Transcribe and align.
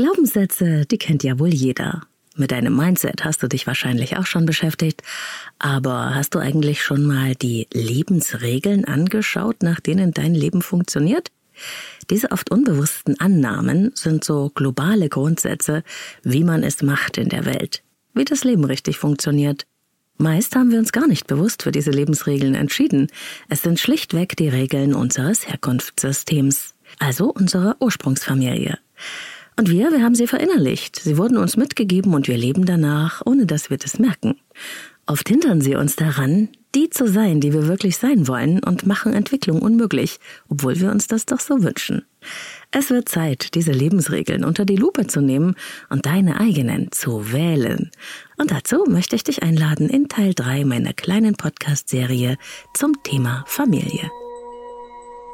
Glaubenssätze, 0.00 0.86
die 0.86 0.96
kennt 0.96 1.22
ja 1.24 1.38
wohl 1.38 1.52
jeder. 1.52 2.00
Mit 2.34 2.52
deinem 2.52 2.74
Mindset 2.74 3.22
hast 3.22 3.42
du 3.42 3.48
dich 3.48 3.66
wahrscheinlich 3.66 4.16
auch 4.16 4.24
schon 4.24 4.46
beschäftigt, 4.46 5.02
aber 5.58 6.14
hast 6.14 6.34
du 6.34 6.38
eigentlich 6.38 6.82
schon 6.82 7.04
mal 7.04 7.34
die 7.34 7.66
Lebensregeln 7.74 8.86
angeschaut, 8.86 9.62
nach 9.62 9.78
denen 9.78 10.12
dein 10.12 10.34
Leben 10.34 10.62
funktioniert? 10.62 11.30
Diese 12.08 12.30
oft 12.30 12.50
unbewussten 12.50 13.20
Annahmen 13.20 13.92
sind 13.94 14.24
so 14.24 14.50
globale 14.54 15.10
Grundsätze, 15.10 15.82
wie 16.22 16.44
man 16.44 16.62
es 16.62 16.80
macht 16.80 17.18
in 17.18 17.28
der 17.28 17.44
Welt, 17.44 17.82
wie 18.14 18.24
das 18.24 18.42
Leben 18.42 18.64
richtig 18.64 18.96
funktioniert. 18.96 19.66
Meist 20.16 20.56
haben 20.56 20.70
wir 20.70 20.78
uns 20.78 20.92
gar 20.92 21.08
nicht 21.08 21.26
bewusst 21.26 21.62
für 21.62 21.72
diese 21.72 21.90
Lebensregeln 21.90 22.54
entschieden. 22.54 23.08
Es 23.50 23.60
sind 23.60 23.78
schlichtweg 23.78 24.34
die 24.34 24.48
Regeln 24.48 24.94
unseres 24.94 25.46
Herkunftssystems, 25.46 26.74
also 26.98 27.26
unserer 27.26 27.76
Ursprungsfamilie. 27.80 28.78
Und 29.60 29.68
wir, 29.68 29.92
wir 29.92 30.02
haben 30.02 30.14
sie 30.14 30.26
verinnerlicht. 30.26 30.96
Sie 30.96 31.18
wurden 31.18 31.36
uns 31.36 31.58
mitgegeben 31.58 32.14
und 32.14 32.28
wir 32.28 32.38
leben 32.38 32.64
danach, 32.64 33.20
ohne 33.26 33.44
dass 33.44 33.68
wir 33.68 33.76
das 33.76 33.98
merken. 33.98 34.36
Oft 35.04 35.28
hindern 35.28 35.60
sie 35.60 35.74
uns 35.74 35.96
daran, 35.96 36.48
die 36.74 36.88
zu 36.88 37.06
sein, 37.06 37.42
die 37.42 37.52
wir 37.52 37.68
wirklich 37.68 37.98
sein 37.98 38.26
wollen 38.26 38.64
und 38.64 38.86
machen 38.86 39.12
Entwicklung 39.12 39.60
unmöglich, 39.60 40.18
obwohl 40.48 40.80
wir 40.80 40.90
uns 40.90 41.08
das 41.08 41.26
doch 41.26 41.40
so 41.40 41.62
wünschen. 41.62 42.06
Es 42.70 42.88
wird 42.88 43.10
Zeit, 43.10 43.54
diese 43.54 43.72
Lebensregeln 43.72 44.46
unter 44.46 44.64
die 44.64 44.76
Lupe 44.76 45.06
zu 45.08 45.20
nehmen 45.20 45.56
und 45.90 46.06
deine 46.06 46.40
eigenen 46.40 46.90
zu 46.90 47.30
wählen. 47.30 47.90
Und 48.38 48.52
dazu 48.52 48.86
möchte 48.88 49.14
ich 49.14 49.24
dich 49.24 49.42
einladen 49.42 49.90
in 49.90 50.08
Teil 50.08 50.32
3 50.32 50.64
meiner 50.64 50.94
kleinen 50.94 51.34
Podcast-Serie 51.34 52.38
zum 52.72 52.94
Thema 53.02 53.44
Familie. 53.46 54.10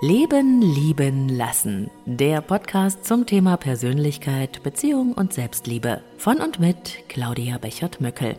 Leben, 0.03 0.61
lieben, 0.61 1.31
lassen. 1.31 1.91
Der 2.05 2.43
Podcast 2.43 3.07
zum 3.07 3.25
Thema 3.25 3.57
Persönlichkeit, 3.57 4.63
Beziehung 4.63 5.15
und 5.15 5.33
Selbstliebe. 5.33 6.03
Von 6.19 6.37
und 6.43 6.61
mit 6.61 7.09
Claudia 7.09 7.57
Bechert-Möckel. 7.57 8.37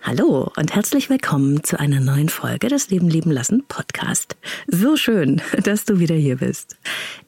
Hallo 0.00 0.50
und 0.56 0.74
herzlich 0.74 1.10
willkommen 1.10 1.62
zu 1.62 1.78
einer 1.78 2.00
neuen 2.00 2.30
Folge 2.30 2.68
des 2.68 2.88
Leben 2.88 3.10
lieben 3.10 3.30
lassen 3.30 3.64
Podcast. 3.68 4.38
So 4.66 4.96
schön, 4.96 5.42
dass 5.62 5.84
du 5.84 5.98
wieder 5.98 6.14
hier 6.14 6.38
bist. 6.38 6.78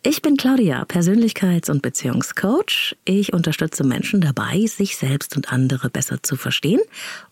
Ich 0.02 0.22
bin 0.22 0.38
Claudia, 0.38 0.84
Persönlichkeits- 0.84 1.70
und 1.70 1.82
Beziehungscoach. 1.82 2.96
Ich 3.04 3.34
unterstütze 3.34 3.84
Menschen 3.84 4.22
dabei, 4.22 4.64
sich 4.64 4.96
selbst 4.96 5.36
und 5.36 5.52
andere 5.52 5.90
besser 5.90 6.22
zu 6.22 6.36
verstehen 6.36 6.80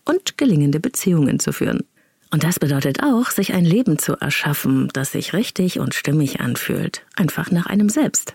und 0.05 0.37
gelingende 0.37 0.79
Beziehungen 0.79 1.39
zu 1.39 1.53
führen. 1.53 1.85
Und 2.31 2.45
das 2.45 2.59
bedeutet 2.59 3.03
auch, 3.03 3.29
sich 3.29 3.53
ein 3.53 3.65
Leben 3.65 3.99
zu 3.99 4.13
erschaffen, 4.13 4.89
das 4.93 5.11
sich 5.11 5.33
richtig 5.33 5.79
und 5.79 5.93
stimmig 5.93 6.39
anfühlt, 6.39 7.05
einfach 7.15 7.51
nach 7.51 7.65
einem 7.65 7.89
selbst. 7.89 8.33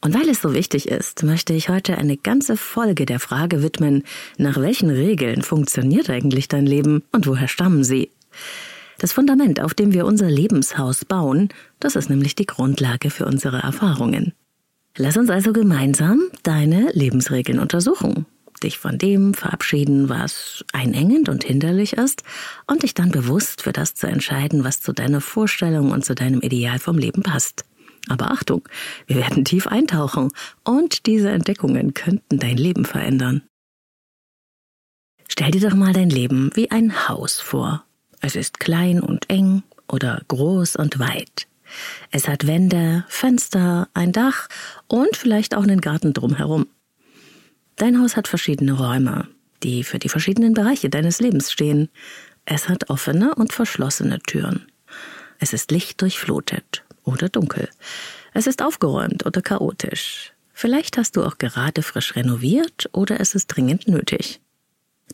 Und 0.00 0.14
weil 0.14 0.30
es 0.30 0.40
so 0.40 0.54
wichtig 0.54 0.88
ist, 0.88 1.22
möchte 1.22 1.52
ich 1.52 1.68
heute 1.68 1.98
eine 1.98 2.16
ganze 2.16 2.56
Folge 2.56 3.04
der 3.04 3.20
Frage 3.20 3.62
widmen, 3.62 4.04
nach 4.38 4.58
welchen 4.58 4.88
Regeln 4.88 5.42
funktioniert 5.42 6.08
eigentlich 6.08 6.48
dein 6.48 6.64
Leben 6.64 7.02
und 7.12 7.26
woher 7.26 7.48
stammen 7.48 7.84
sie? 7.84 8.10
Das 8.98 9.12
Fundament, 9.12 9.60
auf 9.60 9.74
dem 9.74 9.92
wir 9.92 10.06
unser 10.06 10.30
Lebenshaus 10.30 11.04
bauen, 11.04 11.50
das 11.78 11.96
ist 11.96 12.08
nämlich 12.08 12.34
die 12.34 12.46
Grundlage 12.46 13.10
für 13.10 13.26
unsere 13.26 13.58
Erfahrungen. 13.58 14.32
Lass 14.96 15.18
uns 15.18 15.28
also 15.28 15.52
gemeinsam 15.52 16.22
deine 16.42 16.90
Lebensregeln 16.92 17.58
untersuchen 17.58 18.24
dich 18.62 18.78
von 18.78 18.98
dem 18.98 19.34
verabschieden, 19.34 20.08
was 20.08 20.64
einengend 20.72 21.28
und 21.28 21.44
hinderlich 21.44 21.94
ist, 21.94 22.22
und 22.66 22.82
dich 22.82 22.94
dann 22.94 23.10
bewusst 23.10 23.62
für 23.62 23.72
das 23.72 23.94
zu 23.94 24.06
entscheiden, 24.06 24.64
was 24.64 24.80
zu 24.80 24.92
deiner 24.92 25.20
Vorstellung 25.20 25.90
und 25.90 26.04
zu 26.04 26.14
deinem 26.14 26.40
Ideal 26.40 26.78
vom 26.78 26.98
Leben 26.98 27.22
passt. 27.22 27.64
Aber 28.08 28.30
Achtung, 28.30 28.68
wir 29.06 29.16
werden 29.16 29.44
tief 29.44 29.66
eintauchen, 29.66 30.30
und 30.64 31.06
diese 31.06 31.30
Entdeckungen 31.30 31.94
könnten 31.94 32.38
dein 32.38 32.56
Leben 32.56 32.84
verändern. 32.84 33.42
Stell 35.28 35.52
dir 35.52 35.68
doch 35.68 35.76
mal 35.76 35.92
dein 35.92 36.10
Leben 36.10 36.50
wie 36.54 36.70
ein 36.70 37.08
Haus 37.08 37.40
vor. 37.40 37.84
Es 38.20 38.36
ist 38.36 38.60
klein 38.60 39.00
und 39.00 39.30
eng 39.30 39.62
oder 39.88 40.22
groß 40.28 40.76
und 40.76 40.98
weit. 40.98 41.46
Es 42.10 42.26
hat 42.26 42.46
Wände, 42.46 43.04
Fenster, 43.08 43.88
ein 43.94 44.12
Dach 44.12 44.48
und 44.88 45.16
vielleicht 45.16 45.54
auch 45.54 45.62
einen 45.62 45.80
Garten 45.80 46.12
drumherum. 46.12 46.66
Dein 47.80 47.98
Haus 47.98 48.14
hat 48.14 48.28
verschiedene 48.28 48.72
Räume, 48.72 49.26
die 49.62 49.84
für 49.84 49.98
die 49.98 50.10
verschiedenen 50.10 50.52
Bereiche 50.52 50.90
deines 50.90 51.18
Lebens 51.18 51.50
stehen. 51.50 51.88
Es 52.44 52.68
hat 52.68 52.90
offene 52.90 53.34
und 53.34 53.54
verschlossene 53.54 54.20
Türen. 54.20 54.66
Es 55.38 55.54
ist 55.54 55.70
lichtdurchflutet 55.70 56.84
oder 57.04 57.30
dunkel. 57.30 57.70
Es 58.34 58.46
ist 58.46 58.60
aufgeräumt 58.60 59.24
oder 59.24 59.40
chaotisch. 59.40 60.34
Vielleicht 60.52 60.98
hast 60.98 61.16
du 61.16 61.24
auch 61.24 61.38
gerade 61.38 61.82
frisch 61.82 62.16
renoviert 62.16 62.90
oder 62.92 63.18
es 63.18 63.34
ist 63.34 63.46
dringend 63.46 63.88
nötig. 63.88 64.42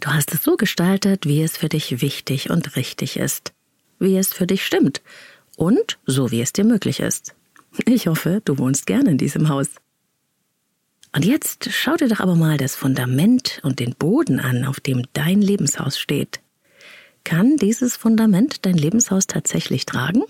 Du 0.01 0.09
hast 0.09 0.35
es 0.35 0.43
so 0.43 0.57
gestaltet, 0.57 1.25
wie 1.25 1.45
es 1.45 1.57
für 1.57 1.69
dich 1.69 2.03
wichtig 2.03 2.51
und 2.51 2.75
richtig 2.75 3.17
ist, 3.17 3.53
wie 4.01 4.17
es 4.17 4.33
für 4.33 4.49
dich 4.49 4.67
stimmt 4.67 5.03
und 5.57 5.99
so 6.05 6.33
wie 6.33 6.41
es 6.41 6.53
dir 6.53 6.65
möglich 6.65 6.99
ist. 6.99 7.37
Ich 7.85 8.09
hoffe, 8.09 8.43
du 8.45 8.59
wohnst 8.59 8.89
gerne 8.89 9.13
in 9.13 9.19
diesem 9.19 9.51
Haus. 9.51 9.69
Und 11.17 11.25
jetzt 11.25 11.71
schau 11.73 11.97
dir 11.97 12.09
doch 12.09 12.21
aber 12.21 12.35
mal 12.35 12.59
das 12.59 12.77
Fundament 12.77 13.61
und 13.63 13.81
den 13.81 13.95
Boden 13.95 14.39
an, 14.39 14.67
auf 14.67 14.81
dem 14.81 15.05
dein 15.15 15.41
Lebenshaus 15.41 15.99
steht. 15.99 16.41
Kann 17.25 17.57
dieses 17.57 17.97
Fundament 17.97 18.67
dein 18.67 18.75
Lebenshaus 18.75 19.27
tatsächlich 19.27 19.87
tragen? 19.87 20.25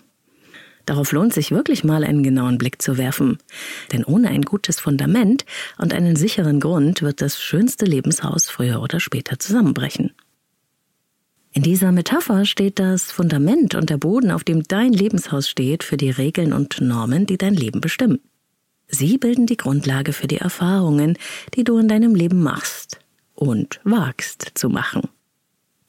Darauf 0.85 1.11
lohnt 1.11 1.35
sich 1.35 1.51
wirklich 1.51 1.83
mal 1.83 2.05
einen 2.05 2.23
genauen 2.23 2.57
Blick 2.57 2.81
zu 2.81 2.99
werfen. 2.99 3.39
Denn 3.91 4.05
ohne 4.05 4.29
ein 4.29 4.43
gutes 4.43 4.79
Fundament 4.79 5.45
und 5.77 5.93
einen 5.93 6.15
sicheren 6.15 6.61
Grund 6.61 7.03
wird 7.03 7.21
das 7.21 7.43
schönste 7.43 7.85
Lebenshaus 7.85 8.49
früher 8.49 8.81
oder 8.81 9.01
später 9.01 9.41
zusammenbrechen. 9.41 10.13
In 11.51 11.65
dieser 11.65 11.91
Metapher 11.91 12.45
steht 12.45 12.79
das 12.79 13.11
Fundament 13.11 13.75
und 13.75 13.91
der 13.91 13.99
Boden, 13.99 14.31
auf 14.31 14.45
dem 14.45 14.63
dein 14.63 14.93
Lebenshaus 14.93 15.49
steht, 15.49 15.83
für 15.83 15.97
die 15.97 16.11
Regeln 16.11 16.53
und 16.53 16.81
Normen, 16.81 17.27
die 17.27 17.39
dein 17.39 17.55
Leben 17.55 17.81
bestimmen. 17.81 18.21
Sie 18.89 19.19
bilden 19.19 19.47
die 19.47 19.57
Grundlage 19.57 20.13
für 20.13 20.27
die 20.27 20.39
Erfahrungen, 20.39 21.19
die 21.55 21.65
du 21.65 21.79
in 21.79 21.89
deinem 21.89 22.15
Leben 22.15 22.43
machst 22.43 22.99
und 23.35 23.81
wagst 23.85 24.53
zu 24.55 24.69
machen. 24.69 25.09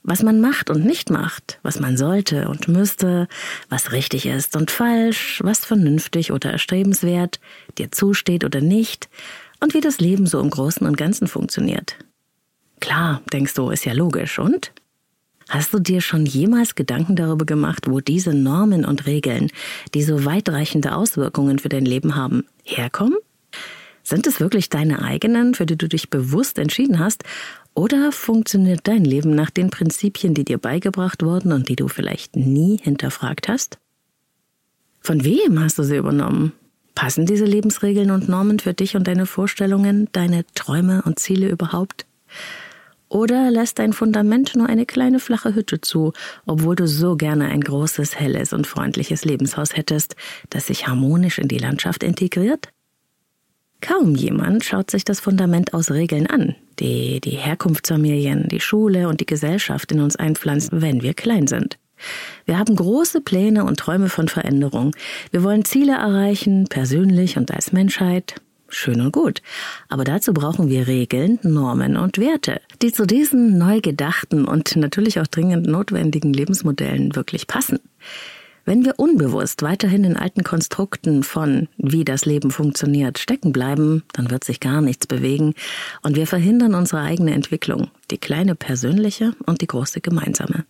Was 0.03 0.23
man 0.23 0.39
macht 0.39 0.69
und 0.69 0.85
nicht 0.85 1.09
macht, 1.09 1.59
was 1.63 1.79
man 1.79 1.97
sollte 1.97 2.47
und 2.47 2.69
müsste, 2.69 3.27
was 3.67 3.91
richtig 3.91 4.25
ist 4.25 4.55
und 4.55 4.71
falsch, 4.71 5.41
was 5.43 5.65
vernünftig 5.65 6.31
oder 6.31 6.51
erstrebenswert, 6.51 7.41
dir 7.77 7.91
zusteht 7.91 8.45
oder 8.45 8.61
nicht, 8.61 9.09
und 9.59 9.73
wie 9.73 9.81
das 9.81 9.99
Leben 9.99 10.27
so 10.27 10.39
im 10.39 10.49
Großen 10.49 10.85
und 10.87 10.97
Ganzen 10.97 11.27
funktioniert. 11.27 11.97
Klar, 12.79 13.21
denkst 13.33 13.55
du, 13.55 13.69
ist 13.69 13.85
ja 13.85 13.93
logisch, 13.93 14.39
und? 14.39 14.71
Hast 15.49 15.73
du 15.73 15.79
dir 15.79 16.01
schon 16.01 16.25
jemals 16.25 16.75
Gedanken 16.75 17.15
darüber 17.15 17.45
gemacht, 17.45 17.85
wo 17.87 17.99
diese 17.99 18.33
Normen 18.33 18.85
und 18.85 19.07
Regeln, 19.07 19.49
die 19.93 20.03
so 20.03 20.25
weitreichende 20.25 20.93
Auswirkungen 20.93 21.57
für 21.57 21.69
dein 21.69 21.85
Leben 21.85 22.15
haben, 22.15 22.45
herkommen? 22.67 23.17
Sind 24.03 24.25
es 24.27 24.39
wirklich 24.39 24.69
deine 24.69 25.01
eigenen, 25.01 25.53
für 25.53 25.65
die 25.65 25.77
du 25.77 25.87
dich 25.89 26.09
bewusst 26.09 26.59
entschieden 26.59 26.99
hast, 26.99 27.23
oder 27.73 28.11
funktioniert 28.11 28.81
dein 28.83 29.03
Leben 29.03 29.35
nach 29.35 29.51
den 29.51 29.69
Prinzipien, 29.69 30.33
die 30.33 30.45
dir 30.45 30.57
beigebracht 30.57 31.21
wurden 31.23 31.51
und 31.51 31.69
die 31.69 31.75
du 31.75 31.87
vielleicht 31.87 32.35
nie 32.35 32.79
hinterfragt 32.81 33.47
hast? 33.47 33.77
Von 35.01 35.23
wem 35.23 35.59
hast 35.59 35.77
du 35.77 35.83
sie 35.83 35.97
übernommen? 35.97 36.53
Passen 36.95 37.25
diese 37.25 37.45
Lebensregeln 37.45 38.09
und 38.09 38.27
Normen 38.27 38.59
für 38.59 38.73
dich 38.73 38.95
und 38.95 39.07
deine 39.07 39.27
Vorstellungen, 39.27 40.09
deine 40.11 40.43
Träume 40.55 41.03
und 41.03 41.19
Ziele 41.19 41.49
überhaupt? 41.49 42.07
Oder 43.09 43.51
lässt 43.51 43.79
dein 43.79 43.93
Fundament 43.93 44.55
nur 44.55 44.67
eine 44.67 44.85
kleine 44.85 45.19
flache 45.19 45.55
Hütte 45.55 45.79
zu, 45.79 46.11
obwohl 46.45 46.75
du 46.75 46.87
so 46.87 47.15
gerne 47.15 47.45
ein 47.45 47.61
großes, 47.61 48.19
helles 48.19 48.51
und 48.51 48.67
freundliches 48.67 49.23
Lebenshaus 49.23 49.75
hättest, 49.77 50.15
das 50.49 50.67
sich 50.67 50.87
harmonisch 50.87 51.39
in 51.39 51.47
die 51.47 51.57
Landschaft 51.57 52.03
integriert? 52.03 52.69
Kaum 53.79 54.15
jemand 54.15 54.65
schaut 54.65 54.91
sich 54.91 55.05
das 55.05 55.19
Fundament 55.19 55.73
aus 55.73 55.91
Regeln 55.91 56.27
an, 56.27 56.55
die 56.79 57.21
die 57.21 57.37
Herkunftsfamilien, 57.37 58.47
die 58.49 58.59
Schule 58.59 59.07
und 59.07 59.21
die 59.21 59.25
Gesellschaft 59.25 59.91
in 59.91 60.01
uns 60.01 60.15
einpflanzen, 60.15 60.81
wenn 60.81 61.01
wir 61.01 61.13
klein 61.13 61.47
sind. 61.47 61.77
Wir 62.45 62.59
haben 62.59 62.75
große 62.75 63.21
Pläne 63.21 63.63
und 63.65 63.79
Träume 63.79 64.09
von 64.09 64.27
Veränderung. 64.27 64.95
Wir 65.31 65.43
wollen 65.43 65.65
Ziele 65.65 65.93
erreichen, 65.93 66.65
persönlich 66.69 67.37
und 67.37 67.51
als 67.51 67.71
Menschheit. 67.71 68.35
Schön 68.69 69.01
und 69.01 69.13
gut. 69.13 69.41
Aber 69.87 70.03
dazu 70.03 70.33
brauchen 70.33 70.69
wir 70.69 70.87
Regeln, 70.87 71.39
Normen 71.43 71.95
und 71.95 72.17
Werte, 72.17 72.61
die 72.81 72.91
zu 72.91 73.05
diesen 73.05 73.57
neu 73.57 73.79
gedachten 73.79 74.45
und 74.45 74.75
natürlich 74.75 75.19
auch 75.19 75.27
dringend 75.27 75.67
notwendigen 75.67 76.33
Lebensmodellen 76.33 77.15
wirklich 77.15 77.47
passen. 77.47 77.79
Wenn 78.65 78.83
wir 78.83 78.99
unbewusst 78.99 79.61
weiterhin 79.61 80.03
in 80.03 80.17
alten 80.17 80.43
Konstrukten 80.43 81.23
von 81.23 81.69
wie 81.77 82.03
das 82.03 82.25
Leben 82.25 82.51
funktioniert 82.51 83.17
stecken 83.17 83.53
bleiben, 83.53 84.03
dann 84.11 84.29
wird 84.29 84.43
sich 84.43 84.59
gar 84.59 84.81
nichts 84.81 85.07
bewegen 85.07 85.53
und 86.01 86.17
wir 86.17 86.27
verhindern 86.27 86.75
unsere 86.75 87.01
eigene 87.01 87.33
Entwicklung, 87.33 87.89
die 88.11 88.17
kleine 88.17 88.55
persönliche 88.55 89.31
und 89.45 89.61
die 89.61 89.67
große 89.67 90.01
gemeinsame. 90.01 90.65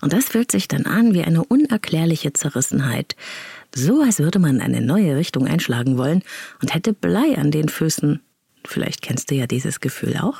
Und 0.00 0.12
das 0.12 0.26
fühlt 0.26 0.52
sich 0.52 0.68
dann 0.68 0.86
an 0.86 1.12
wie 1.12 1.24
eine 1.24 1.42
unerklärliche 1.42 2.32
Zerrissenheit, 2.32 3.16
So 3.74 4.02
als 4.02 4.20
würde 4.20 4.38
man 4.38 4.60
eine 4.60 4.80
neue 4.80 5.16
Richtung 5.16 5.46
einschlagen 5.46 5.98
wollen 5.98 6.22
und 6.62 6.74
hätte 6.74 6.92
Blei 6.92 7.36
an 7.36 7.50
den 7.50 7.68
Füßen. 7.68 8.20
Vielleicht 8.64 9.02
kennst 9.02 9.30
du 9.30 9.34
ja 9.34 9.46
dieses 9.46 9.80
Gefühl 9.80 10.16
auch. 10.16 10.38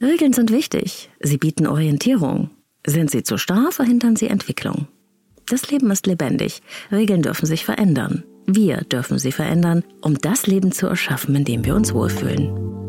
Regeln 0.00 0.32
sind 0.32 0.50
wichtig. 0.50 1.10
Sie 1.20 1.38
bieten 1.38 1.66
Orientierung. 1.66 2.50
Sind 2.86 3.10
sie 3.10 3.22
zu 3.22 3.38
starr, 3.38 3.72
verhindern 3.72 4.16
sie 4.16 4.28
Entwicklung. 4.28 4.88
Das 5.46 5.70
Leben 5.70 5.90
ist 5.90 6.06
lebendig. 6.06 6.62
Regeln 6.90 7.22
dürfen 7.22 7.46
sich 7.46 7.64
verändern. 7.64 8.24
Wir 8.46 8.78
dürfen 8.78 9.18
sie 9.18 9.32
verändern, 9.32 9.84
um 10.00 10.18
das 10.18 10.46
Leben 10.46 10.72
zu 10.72 10.86
erschaffen, 10.86 11.34
in 11.34 11.44
dem 11.44 11.64
wir 11.64 11.74
uns 11.74 11.94
wohlfühlen. 11.94 12.83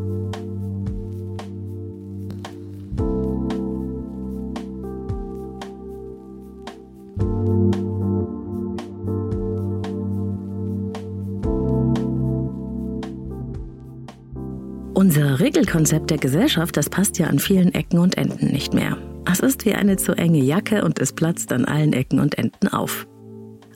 Unser 15.15 15.39
Regelkonzept 15.39 16.09
der 16.09 16.17
Gesellschaft, 16.17 16.75
das 16.75 16.89
passt 16.89 17.17
ja 17.19 17.27
an 17.27 17.39
vielen 17.39 17.73
Ecken 17.73 17.99
und 17.99 18.17
Enden 18.17 18.47
nicht 18.47 18.73
mehr. 18.73 18.97
Es 19.31 19.39
ist 19.39 19.65
wie 19.65 19.73
eine 19.73 19.95
zu 19.95 20.11
enge 20.11 20.43
Jacke 20.43 20.83
und 20.83 20.99
es 20.99 21.13
platzt 21.13 21.53
an 21.53 21.63
allen 21.63 21.93
Ecken 21.93 22.19
und 22.19 22.37
Enden 22.37 22.67
auf. 22.67 23.07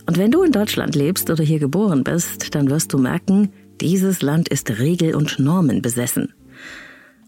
Und 0.06 0.18
wenn 0.18 0.32
du 0.32 0.44
in 0.44 0.52
Deutschland 0.52 0.96
lebst 0.96 1.30
oder 1.30 1.42
hier 1.42 1.60
geboren 1.60 2.04
bist, 2.04 2.54
dann 2.56 2.70
wirst 2.70 2.92
du 2.92 2.98
merken, 2.98 3.54
dieses 3.80 4.22
Land 4.22 4.50
ist 4.50 4.80
regel- 4.80 5.16
und 5.16 5.40
Normen 5.40 5.82
besessen. 5.82 6.34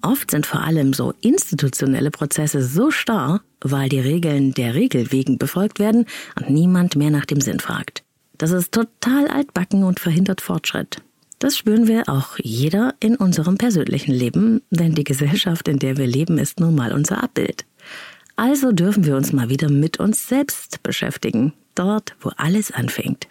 Oft 0.01 0.31
sind 0.31 0.45
vor 0.45 0.59
allem 0.59 0.91
so 0.91 1.13
institutionelle 1.21 2.11
Prozesse 2.11 2.61
so 2.63 2.91
starr, 2.91 3.39
weil 3.61 3.87
die 3.87 4.01
Regeln 4.01 4.53
der 4.53 4.75
Regel 4.75 5.13
wegen 5.13 5.37
befolgt 5.37 5.79
werden 5.79 6.05
und 6.37 6.49
niemand 6.49 6.97
mehr 6.97 7.11
nach 7.11 7.25
dem 7.25 7.39
Sinn 7.39 7.61
fragt. 7.61 8.03
Das 8.37 8.51
ist 8.51 8.73
total 8.73 9.29
altbacken 9.29 9.85
und 9.85 10.01
verhindert 10.01 10.41
Fortschritt. 10.41 11.01
Das 11.41 11.57
spüren 11.57 11.87
wir 11.87 12.07
auch 12.07 12.37
jeder 12.37 12.93
in 12.99 13.15
unserem 13.15 13.57
persönlichen 13.57 14.11
Leben, 14.11 14.61
denn 14.69 14.93
die 14.93 15.03
Gesellschaft, 15.03 15.67
in 15.67 15.79
der 15.79 15.97
wir 15.97 16.05
leben, 16.05 16.37
ist 16.37 16.59
nun 16.59 16.75
mal 16.75 16.93
unser 16.93 17.23
Abbild. 17.23 17.65
Also 18.35 18.71
dürfen 18.71 19.05
wir 19.05 19.15
uns 19.15 19.33
mal 19.33 19.49
wieder 19.49 19.67
mit 19.67 19.99
uns 19.99 20.27
selbst 20.27 20.83
beschäftigen, 20.83 21.53
dort, 21.73 22.15
wo 22.19 22.29
alles 22.37 22.69
anfängt. 22.71 23.27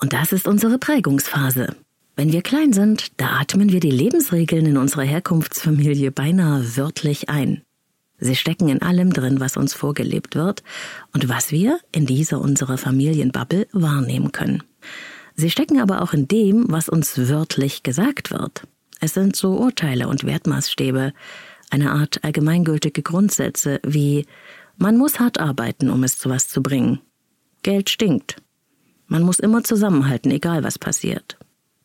Und 0.00 0.12
das 0.12 0.30
ist 0.30 0.46
unsere 0.46 0.78
Prägungsphase. 0.78 1.74
Wenn 2.14 2.30
wir 2.30 2.42
klein 2.42 2.72
sind, 2.72 3.08
da 3.16 3.40
atmen 3.40 3.72
wir 3.72 3.80
die 3.80 3.90
Lebensregeln 3.90 4.64
in 4.64 4.76
unserer 4.76 5.02
Herkunftsfamilie 5.02 6.12
beinahe 6.12 6.76
wörtlich 6.76 7.28
ein. 7.28 7.62
Sie 8.20 8.36
stecken 8.36 8.68
in 8.68 8.82
allem 8.82 9.12
drin, 9.12 9.40
was 9.40 9.56
uns 9.56 9.74
vorgelebt 9.74 10.36
wird 10.36 10.62
und 11.12 11.28
was 11.28 11.50
wir 11.50 11.80
in 11.90 12.06
dieser 12.06 12.40
unserer 12.40 12.78
Familienbubble 12.78 13.66
wahrnehmen 13.72 14.30
können. 14.30 14.62
Sie 15.40 15.50
stecken 15.50 15.80
aber 15.80 16.02
auch 16.02 16.14
in 16.14 16.26
dem, 16.26 16.64
was 16.68 16.88
uns 16.88 17.16
wörtlich 17.28 17.84
gesagt 17.84 18.32
wird. 18.32 18.66
Es 18.98 19.14
sind 19.14 19.36
so 19.36 19.56
Urteile 19.56 20.08
und 20.08 20.24
Wertmaßstäbe, 20.24 21.12
eine 21.70 21.92
Art 21.92 22.24
allgemeingültige 22.24 23.02
Grundsätze 23.02 23.78
wie 23.86 24.26
man 24.78 24.96
muss 24.96 25.20
hart 25.20 25.38
arbeiten, 25.38 25.90
um 25.90 26.02
es 26.02 26.18
zu 26.18 26.28
was 26.28 26.48
zu 26.48 26.60
bringen. 26.60 27.00
Geld 27.62 27.88
stinkt. 27.88 28.42
Man 29.06 29.22
muss 29.22 29.38
immer 29.38 29.62
zusammenhalten, 29.62 30.32
egal 30.32 30.64
was 30.64 30.76
passiert. 30.76 31.36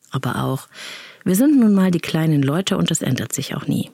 Aber 0.09 0.43
auch, 0.43 0.67
wir 1.23 1.35
sind 1.35 1.59
nun 1.59 1.75
mal 1.75 1.91
die 1.91 1.99
kleinen 1.99 2.41
Leute 2.41 2.75
und 2.75 2.89
es 2.89 3.03
ändert 3.03 3.33
sich 3.33 3.55
auch 3.55 3.67
nie. 3.67 3.91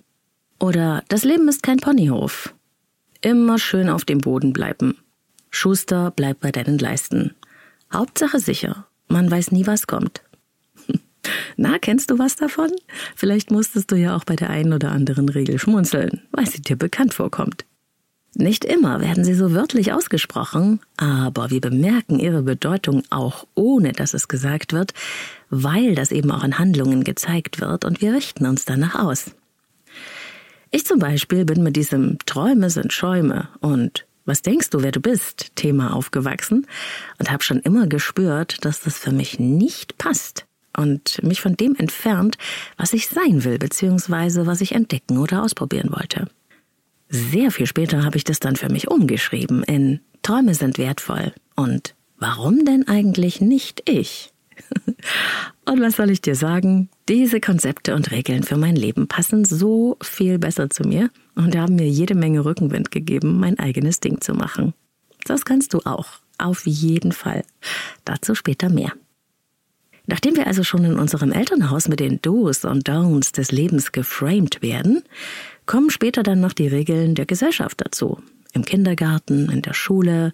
Oder 0.57 1.03
das 1.09 1.25
Leben 1.25 1.49
ist 1.49 1.63
kein 1.63 1.79
Ponyhof. 1.79 2.55
Immer 3.19 3.59
schön 3.59 3.89
auf 3.89 4.05
dem 4.05 4.19
Boden 4.19 4.53
bleiben. 4.53 4.97
Schuster, 5.49 6.11
bleib 6.15 6.39
bei 6.39 6.53
deinen 6.53 6.77
Leisten. 6.77 7.35
Hauptsache 7.91 8.39
sicher. 8.39 8.88
Man 9.09 9.29
weiß 9.29 9.51
nie, 9.51 9.67
was 9.67 9.87
kommt. 9.87 10.21
Na, 11.57 11.77
kennst 11.79 12.09
du 12.11 12.19
was 12.19 12.35
davon? 12.35 12.71
Vielleicht 13.15 13.51
musstest 13.51 13.91
du 13.91 13.95
ja 13.95 14.15
auch 14.15 14.23
bei 14.23 14.35
der 14.35 14.49
einen 14.49 14.71
oder 14.71 14.91
anderen 14.91 15.27
Regel 15.27 15.59
schmunzeln, 15.59 16.21
weil 16.31 16.47
sie 16.47 16.61
dir 16.61 16.77
bekannt 16.77 17.13
vorkommt. 17.13 17.65
Nicht 18.35 18.63
immer 18.63 19.01
werden 19.01 19.25
sie 19.25 19.33
so 19.33 19.53
wörtlich 19.53 19.91
ausgesprochen, 19.91 20.79
aber 20.97 21.49
wir 21.49 21.59
bemerken 21.59 22.19
ihre 22.19 22.43
Bedeutung 22.43 23.03
auch 23.09 23.47
ohne 23.55 23.91
dass 23.91 24.13
es 24.13 24.27
gesagt 24.27 24.71
wird, 24.71 24.93
weil 25.49 25.95
das 25.95 26.11
eben 26.11 26.31
auch 26.31 26.43
in 26.43 26.59
Handlungen 26.59 27.03
gezeigt 27.03 27.59
wird 27.59 27.85
und 27.85 28.01
wir 28.01 28.13
richten 28.13 28.45
uns 28.45 28.65
danach 28.65 28.95
aus. 28.95 29.31
Ich 30.71 30.85
zum 30.85 30.99
Beispiel 30.99 31.45
bin 31.45 31.63
mit 31.63 31.75
diesem 31.75 32.19
Träume 32.27 32.69
sind 32.69 32.93
Schäume 32.93 33.49
und 33.59 34.05
was 34.29 34.41
denkst 34.41 34.69
du, 34.69 34.81
wer 34.81 34.91
du 34.91 35.01
bist? 35.01 35.55
Thema 35.55 35.93
aufgewachsen 35.93 36.67
und 37.17 37.31
habe 37.31 37.43
schon 37.43 37.59
immer 37.59 37.87
gespürt, 37.87 38.63
dass 38.63 38.81
das 38.81 38.97
für 38.97 39.11
mich 39.11 39.39
nicht 39.39 39.97
passt 39.97 40.45
und 40.77 41.21
mich 41.23 41.41
von 41.41 41.57
dem 41.57 41.75
entfernt, 41.75 42.37
was 42.77 42.93
ich 42.93 43.07
sein 43.07 43.43
will, 43.43 43.57
beziehungsweise 43.57 44.45
was 44.45 44.61
ich 44.61 44.73
entdecken 44.73 45.17
oder 45.17 45.43
ausprobieren 45.43 45.91
wollte. 45.91 46.27
Sehr 47.09 47.51
viel 47.51 47.65
später 47.65 48.05
habe 48.05 48.17
ich 48.17 48.23
das 48.23 48.39
dann 48.39 48.55
für 48.55 48.69
mich 48.69 48.87
umgeschrieben 48.87 49.63
in 49.63 49.99
Träume 50.21 50.53
sind 50.53 50.77
wertvoll 50.77 51.33
und 51.55 51.95
warum 52.17 52.65
denn 52.65 52.87
eigentlich 52.87 53.41
nicht 53.41 53.89
ich? 53.89 54.31
und 55.65 55.81
was 55.81 55.95
soll 55.95 56.09
ich 56.09 56.21
dir 56.21 56.35
sagen? 56.35 56.89
Diese 57.07 57.39
Konzepte 57.39 57.95
und 57.95 58.11
Regeln 58.11 58.43
für 58.43 58.57
mein 58.57 58.75
Leben 58.75 59.07
passen 59.07 59.45
so 59.45 59.97
viel 60.01 60.39
besser 60.39 60.69
zu 60.69 60.83
mir 60.83 61.09
und 61.35 61.55
haben 61.55 61.75
mir 61.75 61.87
jede 61.87 62.15
Menge 62.15 62.45
Rückenwind 62.45 62.91
gegeben, 62.91 63.39
mein 63.39 63.59
eigenes 63.59 63.99
Ding 63.99 64.21
zu 64.21 64.33
machen. 64.33 64.73
Das 65.25 65.45
kannst 65.45 65.73
du 65.73 65.79
auch. 65.85 66.19
Auf 66.37 66.65
jeden 66.65 67.11
Fall. 67.11 67.43
Dazu 68.05 68.33
später 68.33 68.69
mehr. 68.69 68.93
Nachdem 70.07 70.35
wir 70.37 70.47
also 70.47 70.63
schon 70.63 70.85
in 70.85 70.97
unserem 70.97 71.31
Elternhaus 71.31 71.87
mit 71.87 71.99
den 71.99 72.19
Do's 72.21 72.65
und 72.65 72.89
Don'ts 72.89 73.31
des 73.31 73.51
Lebens 73.51 73.91
geframed 73.91 74.61
werden, 74.61 75.03
kommen 75.67 75.91
später 75.91 76.23
dann 76.23 76.39
noch 76.39 76.53
die 76.53 76.67
Regeln 76.67 77.13
der 77.13 77.27
Gesellschaft 77.27 77.79
dazu. 77.79 78.17
Im 78.53 78.65
Kindergarten, 78.65 79.51
in 79.51 79.61
der 79.61 79.75
Schule. 79.75 80.33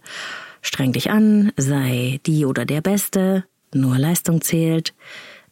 Streng 0.62 0.94
dich 0.94 1.12
an, 1.12 1.52
sei 1.58 2.22
die 2.26 2.46
oder 2.46 2.64
der 2.66 2.80
Beste, 2.80 3.44
nur 3.76 3.98
Leistung 3.98 4.42
zählt. 4.42 4.94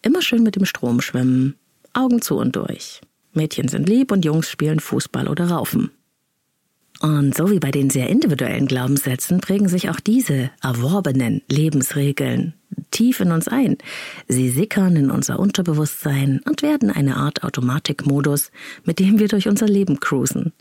Immer 0.01 0.21
schön 0.21 0.43
mit 0.43 0.55
dem 0.55 0.65
Strom 0.65 1.01
schwimmen. 1.01 1.55
Augen 1.93 2.21
zu 2.21 2.37
und 2.37 2.55
durch. 2.55 3.01
Mädchen 3.33 3.67
sind 3.67 3.87
lieb 3.87 4.11
und 4.11 4.25
Jungs 4.25 4.49
spielen 4.49 4.79
Fußball 4.79 5.27
oder 5.27 5.49
Raufen. 5.49 5.91
Und 6.99 7.35
so 7.35 7.51
wie 7.51 7.59
bei 7.59 7.71
den 7.71 7.89
sehr 7.89 8.09
individuellen 8.09 8.67
Glaubenssätzen 8.67 9.41
prägen 9.41 9.67
sich 9.67 9.89
auch 9.89 9.99
diese 9.99 10.51
erworbenen 10.61 11.41
Lebensregeln 11.49 12.53
tief 12.93 13.19
in 13.19 13.31
uns 13.31 13.47
ein. 13.47 13.77
Sie 14.27 14.49
sickern 14.49 14.95
in 14.95 15.11
unser 15.11 15.39
Unterbewusstsein 15.39 16.39
und 16.45 16.61
werden 16.61 16.89
eine 16.89 17.17
Art 17.17 17.44
Automatikmodus, 17.44 18.51
mit 18.85 18.99
dem 18.99 19.19
wir 19.19 19.27
durch 19.27 19.47
unser 19.49 19.68
Leben 19.68 19.99
cruisen. 19.99 20.53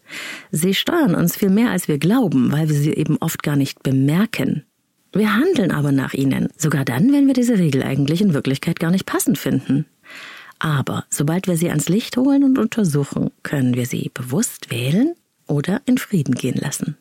Sie 0.50 0.74
steuern 0.74 1.14
uns 1.14 1.36
viel 1.36 1.50
mehr, 1.50 1.70
als 1.70 1.86
wir 1.86 1.98
glauben, 1.98 2.50
weil 2.50 2.68
wir 2.68 2.76
sie 2.76 2.92
eben 2.92 3.18
oft 3.18 3.42
gar 3.42 3.56
nicht 3.56 3.82
bemerken. 3.82 4.64
Wir 5.12 5.34
handeln 5.34 5.70
aber 5.70 5.92
nach 5.92 6.14
ihnen, 6.14 6.48
sogar 6.56 6.84
dann, 6.84 7.12
wenn 7.12 7.26
wir 7.26 7.34
diese 7.34 7.58
Regel 7.58 7.82
eigentlich 7.82 8.22
in 8.22 8.34
Wirklichkeit 8.34 8.80
gar 8.80 8.90
nicht 8.90 9.06
passend 9.06 9.38
finden. 9.38 9.86
Aber 10.58 11.04
sobald 11.10 11.48
wir 11.48 11.56
sie 11.56 11.68
ans 11.68 11.88
Licht 11.88 12.16
holen 12.16 12.44
und 12.44 12.58
untersuchen, 12.58 13.30
können 13.42 13.74
wir 13.74 13.86
sie 13.86 14.10
bewusst 14.14 14.70
wählen 14.70 15.14
oder 15.46 15.82
in 15.86 15.98
Frieden 15.98 16.34
gehen 16.34 16.56
lassen. 16.56 16.96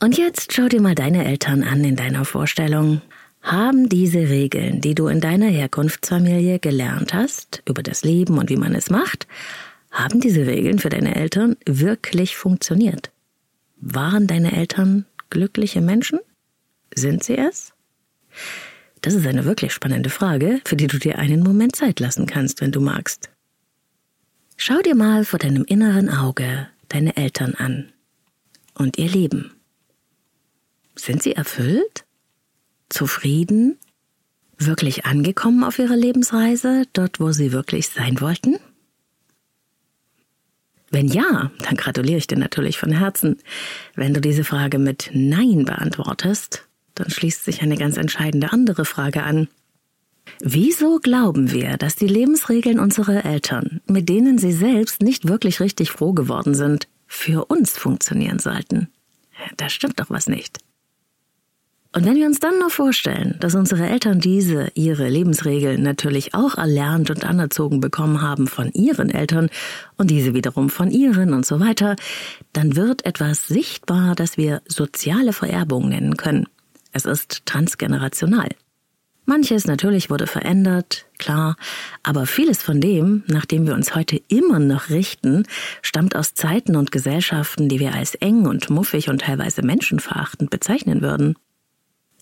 Und 0.00 0.16
jetzt 0.16 0.52
schau 0.52 0.68
dir 0.68 0.80
mal 0.80 0.94
deine 0.94 1.24
Eltern 1.24 1.64
an 1.64 1.82
in 1.84 1.96
deiner 1.96 2.24
Vorstellung. 2.24 3.00
Haben 3.42 3.88
diese 3.88 4.28
Regeln, 4.28 4.80
die 4.80 4.94
du 4.94 5.08
in 5.08 5.20
deiner 5.20 5.46
Herkunftsfamilie 5.46 6.58
gelernt 6.58 7.14
hast, 7.14 7.62
über 7.66 7.82
das 7.82 8.04
Leben 8.04 8.38
und 8.38 8.50
wie 8.50 8.56
man 8.56 8.74
es 8.74 8.90
macht, 8.90 9.26
haben 9.90 10.20
diese 10.20 10.46
Regeln 10.46 10.78
für 10.78 10.90
deine 10.90 11.16
Eltern 11.16 11.56
wirklich 11.64 12.36
funktioniert? 12.36 13.10
Waren 13.80 14.26
deine 14.26 14.52
Eltern 14.52 15.06
glückliche 15.30 15.80
Menschen? 15.80 16.20
Sind 16.98 17.22
sie 17.22 17.38
es? 17.38 17.72
Das 19.02 19.14
ist 19.14 19.24
eine 19.24 19.44
wirklich 19.44 19.72
spannende 19.72 20.10
Frage, 20.10 20.60
für 20.64 20.74
die 20.74 20.88
du 20.88 20.98
dir 20.98 21.18
einen 21.18 21.44
Moment 21.44 21.76
Zeit 21.76 22.00
lassen 22.00 22.26
kannst, 22.26 22.60
wenn 22.60 22.72
du 22.72 22.80
magst. 22.80 23.30
Schau 24.56 24.80
dir 24.80 24.96
mal 24.96 25.24
vor 25.24 25.38
deinem 25.38 25.64
inneren 25.64 26.10
Auge 26.10 26.68
deine 26.88 27.16
Eltern 27.16 27.54
an 27.54 27.92
und 28.74 28.98
ihr 28.98 29.08
Leben. 29.08 29.52
Sind 30.96 31.22
sie 31.22 31.34
erfüllt? 31.34 32.04
Zufrieden? 32.88 33.78
Wirklich 34.56 35.06
angekommen 35.06 35.62
auf 35.62 35.78
ihrer 35.78 35.96
Lebensreise, 35.96 36.82
dort 36.92 37.20
wo 37.20 37.30
sie 37.30 37.52
wirklich 37.52 37.88
sein 37.90 38.20
wollten? 38.20 38.58
Wenn 40.90 41.06
ja, 41.06 41.52
dann 41.60 41.76
gratuliere 41.76 42.18
ich 42.18 42.26
dir 42.26 42.38
natürlich 42.38 42.78
von 42.78 42.90
Herzen. 42.90 43.36
Wenn 43.94 44.14
du 44.14 44.20
diese 44.20 44.42
Frage 44.42 44.78
mit 44.78 45.10
Nein 45.12 45.64
beantwortest, 45.64 46.67
dann 46.98 47.10
schließt 47.10 47.44
sich 47.44 47.62
eine 47.62 47.76
ganz 47.76 47.96
entscheidende 47.96 48.52
andere 48.52 48.84
Frage 48.84 49.22
an. 49.22 49.48
Wieso 50.40 50.98
glauben 50.98 51.52
wir, 51.52 51.76
dass 51.76 51.96
die 51.96 52.06
Lebensregeln 52.06 52.78
unserer 52.78 53.24
Eltern, 53.24 53.80
mit 53.86 54.08
denen 54.08 54.38
sie 54.38 54.52
selbst 54.52 55.02
nicht 55.02 55.28
wirklich 55.28 55.60
richtig 55.60 55.90
froh 55.90 56.12
geworden 56.12 56.54
sind, 56.54 56.88
für 57.06 57.46
uns 57.46 57.76
funktionieren 57.78 58.38
sollten? 58.38 58.88
Da 59.56 59.68
stimmt 59.68 60.00
doch 60.00 60.10
was 60.10 60.28
nicht. 60.28 60.58
Und 61.94 62.04
wenn 62.04 62.16
wir 62.16 62.26
uns 62.26 62.38
dann 62.38 62.58
noch 62.58 62.70
vorstellen, 62.70 63.36
dass 63.40 63.54
unsere 63.54 63.88
Eltern 63.88 64.20
diese, 64.20 64.70
ihre 64.74 65.08
Lebensregeln 65.08 65.82
natürlich 65.82 66.34
auch 66.34 66.58
erlernt 66.58 67.10
und 67.10 67.24
anerzogen 67.24 67.80
bekommen 67.80 68.20
haben 68.20 68.46
von 68.46 68.70
ihren 68.72 69.08
Eltern 69.08 69.48
und 69.96 70.10
diese 70.10 70.34
wiederum 70.34 70.68
von 70.68 70.90
ihren 70.90 71.32
und 71.32 71.46
so 71.46 71.60
weiter, 71.60 71.96
dann 72.52 72.76
wird 72.76 73.06
etwas 73.06 73.48
sichtbar, 73.48 74.14
das 74.14 74.36
wir 74.36 74.60
soziale 74.68 75.32
Vererbung 75.32 75.88
nennen 75.88 76.18
können. 76.18 76.46
Es 76.92 77.04
ist 77.04 77.46
transgenerational. 77.46 78.48
Manches 79.28 79.66
natürlich 79.66 80.08
wurde 80.08 80.26
verändert, 80.26 81.04
klar, 81.18 81.56
aber 82.02 82.24
vieles 82.24 82.62
von 82.62 82.80
dem, 82.80 83.24
nach 83.26 83.44
dem 83.44 83.66
wir 83.66 83.74
uns 83.74 83.94
heute 83.94 84.18
immer 84.28 84.58
noch 84.58 84.88
richten, 84.88 85.44
stammt 85.82 86.16
aus 86.16 86.32
Zeiten 86.32 86.76
und 86.76 86.92
Gesellschaften, 86.92 87.68
die 87.68 87.78
wir 87.78 87.94
als 87.94 88.14
eng 88.14 88.46
und 88.46 88.70
muffig 88.70 89.10
und 89.10 89.20
teilweise 89.20 89.60
menschenverachtend 89.60 90.48
bezeichnen 90.48 91.02
würden. 91.02 91.34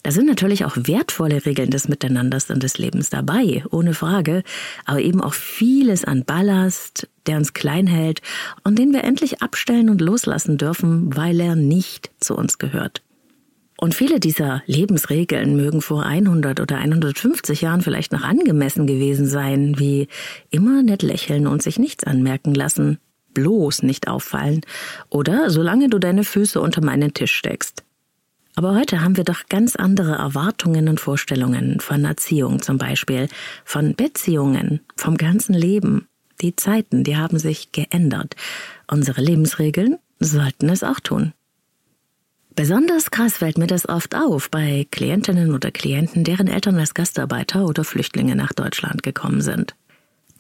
Da 0.03 0.11
sind 0.11 0.27
natürlich 0.27 0.65
auch 0.65 0.77
wertvolle 0.77 1.47
Regeln 1.47 1.71
des 1.71 1.89
Miteinanders 1.89 2.51
und 2.51 2.65
des 2.65 2.77
Lebens 2.77 3.09
dabei, 3.09 3.63
ohne 3.71 3.95
Frage, 3.95 4.43
aber 4.85 5.01
eben 5.01 5.21
auch 5.21 5.35
vieles 5.35 6.05
an 6.05 6.25
Ballast, 6.25 7.09
der 7.29 7.37
uns 7.37 7.55
klein 7.55 7.87
hält 7.87 8.21
und 8.65 8.81
den 8.81 8.93
wir 8.93 9.05
endlich 9.05 9.43
abstellen 9.43 9.91
und 9.91 10.01
loslassen 10.01 10.59
dürfen, 10.59 11.17
weil 11.17 11.39
er 11.39 11.55
nicht 11.55 12.11
zu 12.19 12.37
uns 12.37 12.59
gehört. 12.59 13.03
Und 13.77 13.95
viele 13.95 14.21
dieser 14.21 14.63
Lebensregeln 14.67 15.57
mögen 15.57 15.83
vor 15.83 16.05
100 16.05 16.61
oder 16.61 16.79
150 16.79 17.61
Jahren 17.61 17.83
vielleicht 17.83 18.13
noch 18.13 18.23
angemessen 18.23 18.87
gewesen 18.87 19.27
sein, 19.27 19.79
wie 19.79 20.09
immer 20.51 20.83
nett 20.83 21.03
lächeln 21.03 21.47
und 21.47 21.63
sich 21.63 21.79
nichts 21.79 22.05
anmerken 22.05 22.55
lassen, 22.55 22.99
bloß 23.35 23.83
nicht 23.83 24.09
auffallen 24.09 24.63
oder 25.11 25.51
solange 25.51 25.91
du 25.91 25.99
deine 25.99 26.25
Füße 26.25 26.59
unter 26.61 26.83
meinen 26.83 27.13
Tisch 27.13 27.35
steckst. 27.35 27.85
Aber 28.55 28.75
heute 28.75 29.03
haben 29.03 29.19
wir 29.19 29.25
doch 29.25 29.51
ganz 29.51 29.77
andere 29.77 30.15
Erwartungen 30.15 30.89
und 30.89 30.99
Vorstellungen 30.99 31.79
von 31.79 32.07
Erziehung 32.07 32.63
zum 32.63 32.79
Beispiel, 32.79 33.29
von 33.67 33.95
Beziehungen, 33.95 34.81
vom 34.97 35.19
ganzen 35.19 35.53
Leben. 35.53 36.09
Die 36.41 36.57
Zeiten, 36.57 37.05
die 37.05 37.19
haben 37.19 37.39
sich 37.39 37.73
geändert. 37.73 38.35
Unsere 38.91 39.21
Lebensregeln 39.21 39.99
sollten 40.19 40.71
es 40.71 40.83
auch 40.83 41.01
tun. 41.01 41.35
Besonders 42.57 43.11
krass 43.11 43.37
fällt 43.37 43.59
mir 43.59 43.67
das 43.67 43.87
oft 43.87 44.15
auf 44.15 44.51
bei 44.51 44.87
Klientinnen 44.91 45.53
oder 45.53 45.71
Klienten, 45.71 46.25
deren 46.25 46.49
Eltern 46.49 46.79
als 46.79 46.95
Gastarbeiter 46.95 47.67
oder 47.67 47.85
Flüchtlinge 47.85 48.35
nach 48.35 48.55
Deutschland 48.55 49.03
gekommen 49.03 49.43
sind. 49.43 49.77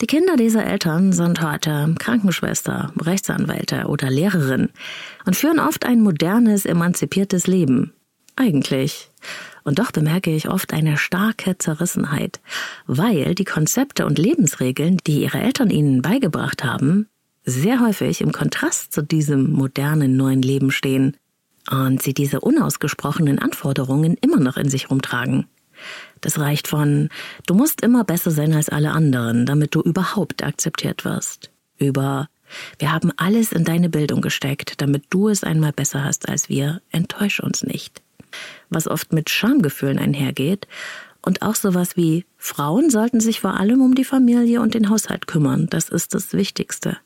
Die 0.01 0.07
Kinder 0.07 0.37
dieser 0.37 0.65
Eltern 0.65 1.13
sind 1.13 1.43
heute 1.43 1.95
Krankenschwester, 1.99 2.91
Rechtsanwälte 2.99 3.89
oder 3.89 4.09
Lehrerin 4.09 4.71
und 5.27 5.37
führen 5.37 5.59
oft 5.59 5.85
ein 5.85 6.01
modernes, 6.01 6.65
emanzipiertes 6.65 7.47
Leben. 7.47 7.93
Eigentlich. 8.35 9.11
Und 9.65 9.79
doch 9.79 9.93
bemerke 9.93 10.35
ich 10.35 10.49
oft 10.49 10.73
eine 10.73 10.97
starke 10.97 11.59
Zerrissenheit, 11.59 12.41
weil 12.87 13.35
die 13.35 13.45
Konzepte 13.45 14.07
und 14.07 14.19
Lebensregeln, 14.19 14.99
die 15.07 15.21
ihre 15.21 15.41
Eltern 15.41 15.69
ihnen 15.69 16.01
beigebracht 16.01 16.65
haben, 16.65 17.09
sehr 17.45 17.81
häufig 17.81 18.23
im 18.23 18.33
Kontrast 18.33 18.95
zu 18.95 19.03
diesem 19.03 19.53
modernen 19.53 20.17
neuen 20.17 20.41
Leben 20.41 20.71
stehen 20.71 21.15
und 21.71 22.03
sie 22.03 22.15
diese 22.15 22.41
unausgesprochenen 22.41 23.39
Anforderungen 23.39 24.17
immer 24.21 24.41
noch 24.41 24.57
in 24.57 24.69
sich 24.69 24.91
rumtragen. 24.91 25.47
Das 26.21 26.39
reicht 26.39 26.69
von 26.69 27.11
du 27.47 27.55
musst 27.55 27.83
immer 27.83 28.05
besser 28.05 28.31
sein 28.31 28.55
als 28.55 28.69
alle 28.69 28.93
anderen, 28.93 29.47
damit 29.47 29.75
du 29.75 29.81
überhaupt 29.83 30.43
akzeptiert 30.43 31.05
wirst, 31.05 31.51
über 31.79 32.29
wir 32.79 32.93
haben 32.93 33.13
alles 33.17 33.53
in 33.53 33.65
deine 33.65 33.89
Bildung 33.89 34.21
gesteckt, 34.21 34.81
damit 34.81 35.05
du 35.11 35.29
es 35.29 35.45
einmal 35.45 35.73
besser 35.73 36.05
hast 36.05 36.29
als 36.29 36.49
wir, 36.49 36.81
enttäusch 36.91 37.41
uns 37.41 37.63
nicht. 37.63 38.03
Was 38.69 38.89
oft 38.89 39.13
mit 39.13 39.31
Schamgefühlen 39.31 39.99
einhergeht 39.99 40.69
und 41.23 41.43
auch 41.43 41.55
sowas 41.55 41.97
wie 41.97 42.25
Frauen 42.37 42.91
sollten 42.91 43.21
sich 43.21 43.41
vor 43.41 43.59
allem 43.59 43.81
um 43.81 43.95
die 43.95 44.05
Familie 44.05 44.61
und 44.61 44.75
den 44.75 44.91
Haushalt 44.91 45.27
kümmern, 45.27 45.67
das 45.71 45.89
ist 45.89 46.15
das 46.15 46.33
Wichtigste. 46.33 46.99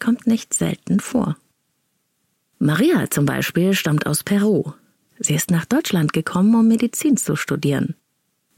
Kommt 0.00 0.26
nicht 0.26 0.54
selten 0.54 1.00
vor. 1.00 1.36
Maria 2.58 3.08
zum 3.10 3.24
Beispiel 3.24 3.72
stammt 3.74 4.06
aus 4.06 4.24
Peru. 4.24 4.72
Sie 5.20 5.34
ist 5.34 5.50
nach 5.50 5.64
Deutschland 5.64 6.12
gekommen, 6.12 6.54
um 6.54 6.66
Medizin 6.66 7.16
zu 7.16 7.36
studieren. 7.36 7.94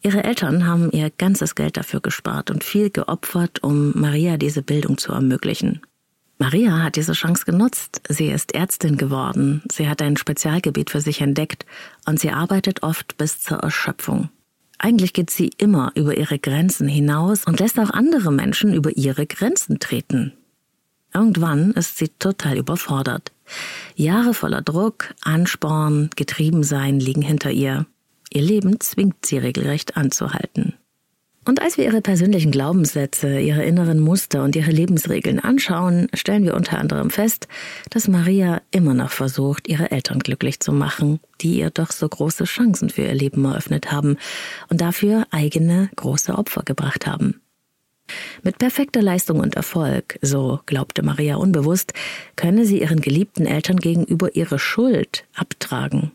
Ihre 0.02 0.24
Eltern 0.24 0.66
haben 0.66 0.90
ihr 0.90 1.10
ganzes 1.10 1.54
Geld 1.54 1.76
dafür 1.76 2.00
gespart 2.00 2.50
und 2.50 2.64
viel 2.64 2.90
geopfert, 2.90 3.62
um 3.62 3.92
Maria 3.98 4.38
diese 4.38 4.62
Bildung 4.62 4.96
zu 4.96 5.12
ermöglichen. 5.12 5.82
Maria 6.38 6.82
hat 6.82 6.96
diese 6.96 7.12
Chance 7.12 7.44
genutzt. 7.44 8.00
Sie 8.08 8.28
ist 8.28 8.54
Ärztin 8.54 8.96
geworden. 8.96 9.62
Sie 9.70 9.86
hat 9.86 10.00
ein 10.00 10.16
Spezialgebiet 10.16 10.88
für 10.88 11.02
sich 11.02 11.20
entdeckt 11.20 11.66
und 12.06 12.18
sie 12.18 12.30
arbeitet 12.30 12.82
oft 12.82 13.18
bis 13.18 13.40
zur 13.40 13.58
Erschöpfung. 13.58 14.30
Eigentlich 14.78 15.12
geht 15.12 15.28
sie 15.28 15.50
immer 15.58 15.92
über 15.94 16.16
ihre 16.16 16.38
Grenzen 16.38 16.88
hinaus 16.88 17.44
und 17.44 17.60
lässt 17.60 17.78
auch 17.78 17.90
andere 17.90 18.32
Menschen 18.32 18.72
über 18.72 18.96
ihre 18.96 19.26
Grenzen 19.26 19.78
treten. 19.78 20.32
Irgendwann 21.12 21.72
ist 21.72 21.98
sie 21.98 22.08
total 22.08 22.56
überfordert. 22.56 23.32
Jahre 23.94 24.34
voller 24.34 24.62
Druck, 24.62 25.14
Ansporn, 25.22 26.10
Getriebensein 26.16 27.00
liegen 27.00 27.22
hinter 27.22 27.50
ihr. 27.50 27.86
Ihr 28.32 28.42
Leben 28.42 28.80
zwingt 28.80 29.26
sie 29.26 29.38
regelrecht 29.38 29.96
anzuhalten. 29.96 30.74
Und 31.46 31.62
als 31.62 31.78
wir 31.78 31.84
ihre 31.86 32.02
persönlichen 32.02 32.50
Glaubenssätze, 32.52 33.40
ihre 33.40 33.64
inneren 33.64 33.98
Muster 33.98 34.44
und 34.44 34.54
ihre 34.56 34.70
Lebensregeln 34.70 35.40
anschauen, 35.40 36.08
stellen 36.12 36.44
wir 36.44 36.54
unter 36.54 36.78
anderem 36.78 37.08
fest, 37.08 37.48
dass 37.88 38.08
Maria 38.08 38.60
immer 38.70 38.92
noch 38.94 39.10
versucht, 39.10 39.66
ihre 39.66 39.90
Eltern 39.90 40.18
glücklich 40.18 40.60
zu 40.60 40.72
machen, 40.72 41.18
die 41.40 41.58
ihr 41.58 41.70
doch 41.70 41.92
so 41.92 42.08
große 42.08 42.44
Chancen 42.44 42.90
für 42.90 43.02
ihr 43.02 43.14
Leben 43.14 43.44
eröffnet 43.44 43.90
haben 43.90 44.16
und 44.68 44.80
dafür 44.82 45.26
eigene 45.30 45.90
große 45.96 46.36
Opfer 46.36 46.62
gebracht 46.62 47.06
haben. 47.06 47.40
Mit 48.42 48.58
perfekter 48.58 49.02
Leistung 49.02 49.40
und 49.40 49.54
Erfolg, 49.54 50.18
so 50.22 50.60
glaubte 50.66 51.02
Maria 51.02 51.36
unbewusst, 51.36 51.92
könne 52.36 52.64
sie 52.64 52.80
ihren 52.80 53.00
geliebten 53.00 53.46
Eltern 53.46 53.76
gegenüber 53.76 54.34
ihre 54.34 54.58
Schuld 54.58 55.24
abtragen. 55.34 56.12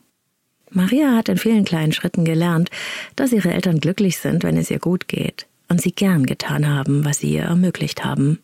Maria 0.71 1.15
hat 1.15 1.29
in 1.29 1.37
vielen 1.37 1.65
kleinen 1.65 1.93
Schritten 1.93 2.25
gelernt, 2.25 2.69
dass 3.15 3.31
ihre 3.31 3.53
Eltern 3.53 3.79
glücklich 3.79 4.17
sind, 4.17 4.43
wenn 4.43 4.57
es 4.57 4.69
ihr 4.69 4.79
gut 4.79 5.07
geht, 5.07 5.47
und 5.69 5.81
sie 5.81 5.91
gern 5.91 6.25
getan 6.25 6.67
haben, 6.67 7.05
was 7.05 7.19
sie 7.19 7.33
ihr 7.33 7.43
ermöglicht 7.43 8.03
haben. 8.03 8.39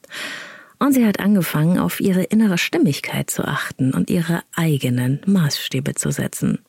Und 0.80 0.94
sie 0.94 1.06
hat 1.06 1.20
angefangen, 1.20 1.78
auf 1.78 2.00
ihre 2.00 2.24
innere 2.24 2.58
Stimmigkeit 2.58 3.30
zu 3.30 3.44
achten 3.46 3.94
und 3.94 4.10
ihre 4.10 4.44
eigenen 4.56 5.20
Maßstäbe 5.26 5.94
zu 5.96 6.12
setzen. 6.12 6.60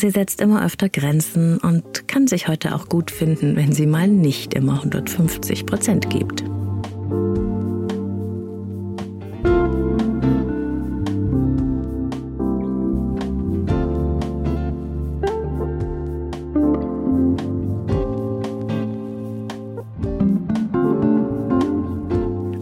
Sie 0.00 0.10
setzt 0.10 0.40
immer 0.40 0.64
öfter 0.64 0.88
Grenzen 0.88 1.58
und 1.58 2.06
kann 2.06 2.28
sich 2.28 2.46
heute 2.46 2.72
auch 2.76 2.88
gut 2.88 3.10
finden, 3.10 3.56
wenn 3.56 3.72
sie 3.72 3.84
mal 3.84 4.06
nicht 4.06 4.54
immer 4.54 4.74
150 4.74 5.66
Prozent 5.66 6.08
gibt. 6.08 6.44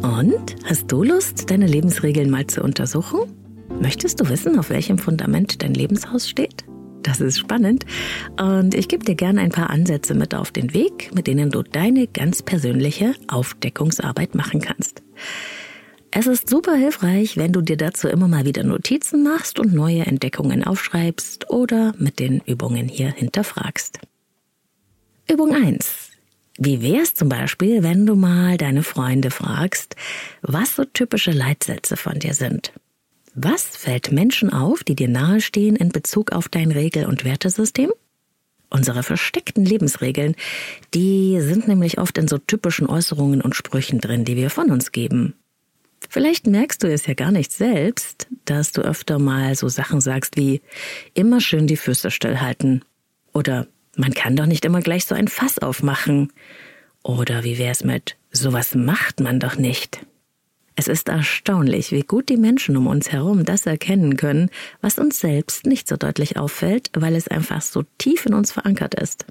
Und 0.03 0.57
hast 0.65 0.91
du 0.91 1.03
Lust, 1.03 1.51
deine 1.51 1.67
Lebensregeln 1.67 2.31
mal 2.31 2.47
zu 2.47 2.63
untersuchen? 2.63 3.21
Möchtest 3.79 4.21
du 4.21 4.29
wissen, 4.31 4.59
auf 4.59 4.71
welchem 4.71 4.97
Fundament 4.97 5.63
dein 5.63 5.75
Lebenshaus 5.75 6.31
steht? 6.31 6.56
Das 7.07 7.21
ist 7.21 7.39
spannend. 7.39 7.87
Und 8.37 8.75
ich 8.75 8.89
gebe 8.89 9.05
dir 9.05 9.15
gerne 9.15 9.41
ein 9.41 9.53
paar 9.53 9.71
Ansätze 9.71 10.13
mit 10.15 10.35
auf 10.35 10.51
den 10.51 10.75
Weg, 10.75 11.15
mit 11.15 11.29
denen 11.29 11.51
du 11.51 11.63
deine 11.63 12.09
ganz 12.09 12.43
persönliche 12.43 13.15
Aufdeckungsarbeit 13.29 14.35
machen 14.35 14.61
kannst. 14.61 15.03
Es 16.11 16.27
ist 16.27 16.51
super 16.51 16.75
hilfreich, 16.75 17.37
wenn 17.37 17.53
du 17.53 17.61
dir 17.61 17.77
dazu 17.77 18.09
immer 18.09 18.27
mal 18.27 18.45
wieder 18.45 18.65
Notizen 18.65 19.23
machst 19.23 19.61
und 19.61 19.73
neue 19.73 20.05
Entdeckungen 20.05 20.65
aufschreibst 20.65 21.49
oder 21.49 21.95
mit 21.97 22.19
den 22.19 22.41
Übungen 22.41 22.89
hier 22.89 23.13
hinterfragst. 23.13 24.01
Übung 25.31 25.55
1. 25.55 26.11
Wie 26.59 26.83
wär's 26.83 27.15
zum 27.15 27.29
Beispiel, 27.29 27.85
wenn 27.85 28.05
du 28.05 28.17
mal 28.17 28.57
deine 28.57 28.83
Freunde 28.83 29.31
fragst, 29.31 29.95
was 30.43 30.75
so 30.75 30.85
typische 30.85 31.31
Leitsätze 31.31 31.97
von 31.97 32.19
dir 32.19 32.35
sind? 32.35 32.73
Was 33.39 33.77
fällt 33.77 34.13
Menschen 34.13 34.51
auf, 34.51 34.83
die 34.83 34.97
dir 34.97 35.09
nahestehen 35.09 35.77
in 35.77 35.91
Bezug 35.91 36.33
auf 36.33 36.49
dein 36.49 36.71
Regel- 36.71 37.05
und 37.05 37.27
Wertesystem? 37.27 37.93
Unsere 38.71 39.03
versteckten 39.03 39.63
Lebensregeln, 39.63 40.35
die 40.95 41.39
sind 41.43 41.69
nämlich 41.69 41.99
oft 41.99 42.17
in 42.17 42.29
so 42.29 42.39
typischen 42.39 42.89
Äußerungen 42.89 43.43
und 43.43 43.55
Sprüchen 43.55 44.01
drin, 44.01 44.25
die 44.25 44.37
wir 44.37 44.49
von 44.49 44.71
uns 44.71 44.91
geben. 44.91 45.35
Vielleicht 46.09 46.47
merkst 46.47 46.83
du 46.83 46.91
es 46.91 47.05
ja 47.05 47.13
gar 47.13 47.31
nicht 47.31 47.53
selbst, 47.53 48.27
dass 48.47 48.73
du 48.73 48.81
öfter 48.81 49.19
mal 49.19 49.55
so 49.55 49.69
Sachen 49.69 50.01
sagst 50.01 50.39
wie 50.39 50.63
immer 51.13 51.43
schön 51.43 51.67
die 51.67 51.77
Füße 51.77 52.11
stillhalten 52.11 52.87
oder 53.35 53.67
man 53.97 54.15
kann 54.15 54.35
doch 54.35 54.47
nicht 54.47 54.65
immer 54.65 54.81
gleich 54.81 55.05
so 55.05 55.15
ein 55.15 55.29
Fass 55.29 55.59
aufmachen 55.59 56.33
oder 57.03 57.45
wie 57.45 57.59
wär's 57.59 57.85
mit 57.85 58.17
sowas 58.31 58.75
macht 58.75 59.21
man 59.21 59.41
doch 59.41 59.57
nicht. 59.57 60.01
Es 60.79 60.89
ist 60.89 61.09
erstaunlich, 61.09 61.91
wie 61.91 62.03
gut 62.03 62.29
die 62.29 62.37
Menschen 62.37 62.77
um 62.77 62.87
uns 62.87 63.11
herum 63.11 63.47
das 63.47 63.65
erkennen 63.65 64.19
können, 64.19 64.51
was 64.83 64.99
uns 64.99 65.19
selbst 65.19 65.65
nicht 65.65 65.89
so 65.89 65.97
deutlich 65.97 66.37
auffällt, 66.37 66.91
weil 66.93 67.17
es 67.17 67.29
einfach 67.29 67.63
so 67.63 67.85
tief 67.97 68.27
in 68.27 68.35
uns 68.35 68.53
verankert 68.53 68.95
ist. 68.95 69.25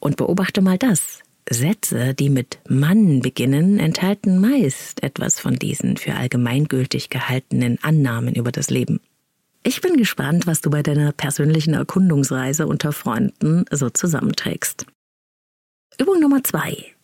Und 0.00 0.18
beobachte 0.18 0.60
mal 0.60 0.76
das. 0.76 1.20
Sätze, 1.48 2.12
die 2.12 2.28
mit 2.28 2.58
Mann 2.68 3.20
beginnen, 3.20 3.78
enthalten 3.78 4.38
meist 4.38 5.02
etwas 5.02 5.40
von 5.40 5.56
diesen 5.56 5.96
für 5.96 6.14
allgemeingültig 6.14 7.08
gehaltenen 7.08 7.78
Annahmen 7.82 8.34
über 8.34 8.52
das 8.52 8.68
Leben. 8.68 9.00
Ich 9.62 9.80
bin 9.80 9.96
gespannt, 9.96 10.46
was 10.46 10.60
du 10.60 10.70
bei 10.70 10.82
deiner 10.82 11.12
persönlichen 11.12 11.74
Erkundungsreise 11.74 12.66
unter 12.66 12.92
Freunden 12.92 13.64
so 13.70 13.90
zusammenträgst. 13.90 14.86
Übung 15.98 16.20
Nummer 16.20 16.44
zwei. 16.44 16.95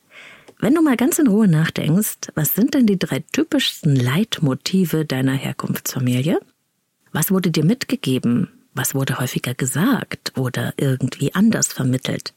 Wenn 0.62 0.76
du 0.76 0.81
mal 0.81 0.97
ganz 0.97 1.19
in 1.19 1.26
Ruhe 1.26 1.49
nachdenkst, 1.49 2.31
was 2.37 2.54
sind 2.54 2.75
denn 2.75 2.87
die 2.87 2.97
drei 2.97 3.25
typischsten 3.33 3.97
Leitmotive 3.97 5.04
deiner 5.04 5.33
Herkunftsfamilie? 5.33 6.38
Was 7.11 7.33
wurde 7.33 7.50
dir 7.50 7.64
mitgegeben? 7.64 8.49
Was 8.73 8.95
wurde 8.95 9.19
häufiger 9.19 9.54
gesagt 9.54 10.38
oder 10.38 10.73
irgendwie 10.76 11.35
anders 11.35 11.66
vermittelt? 11.73 12.33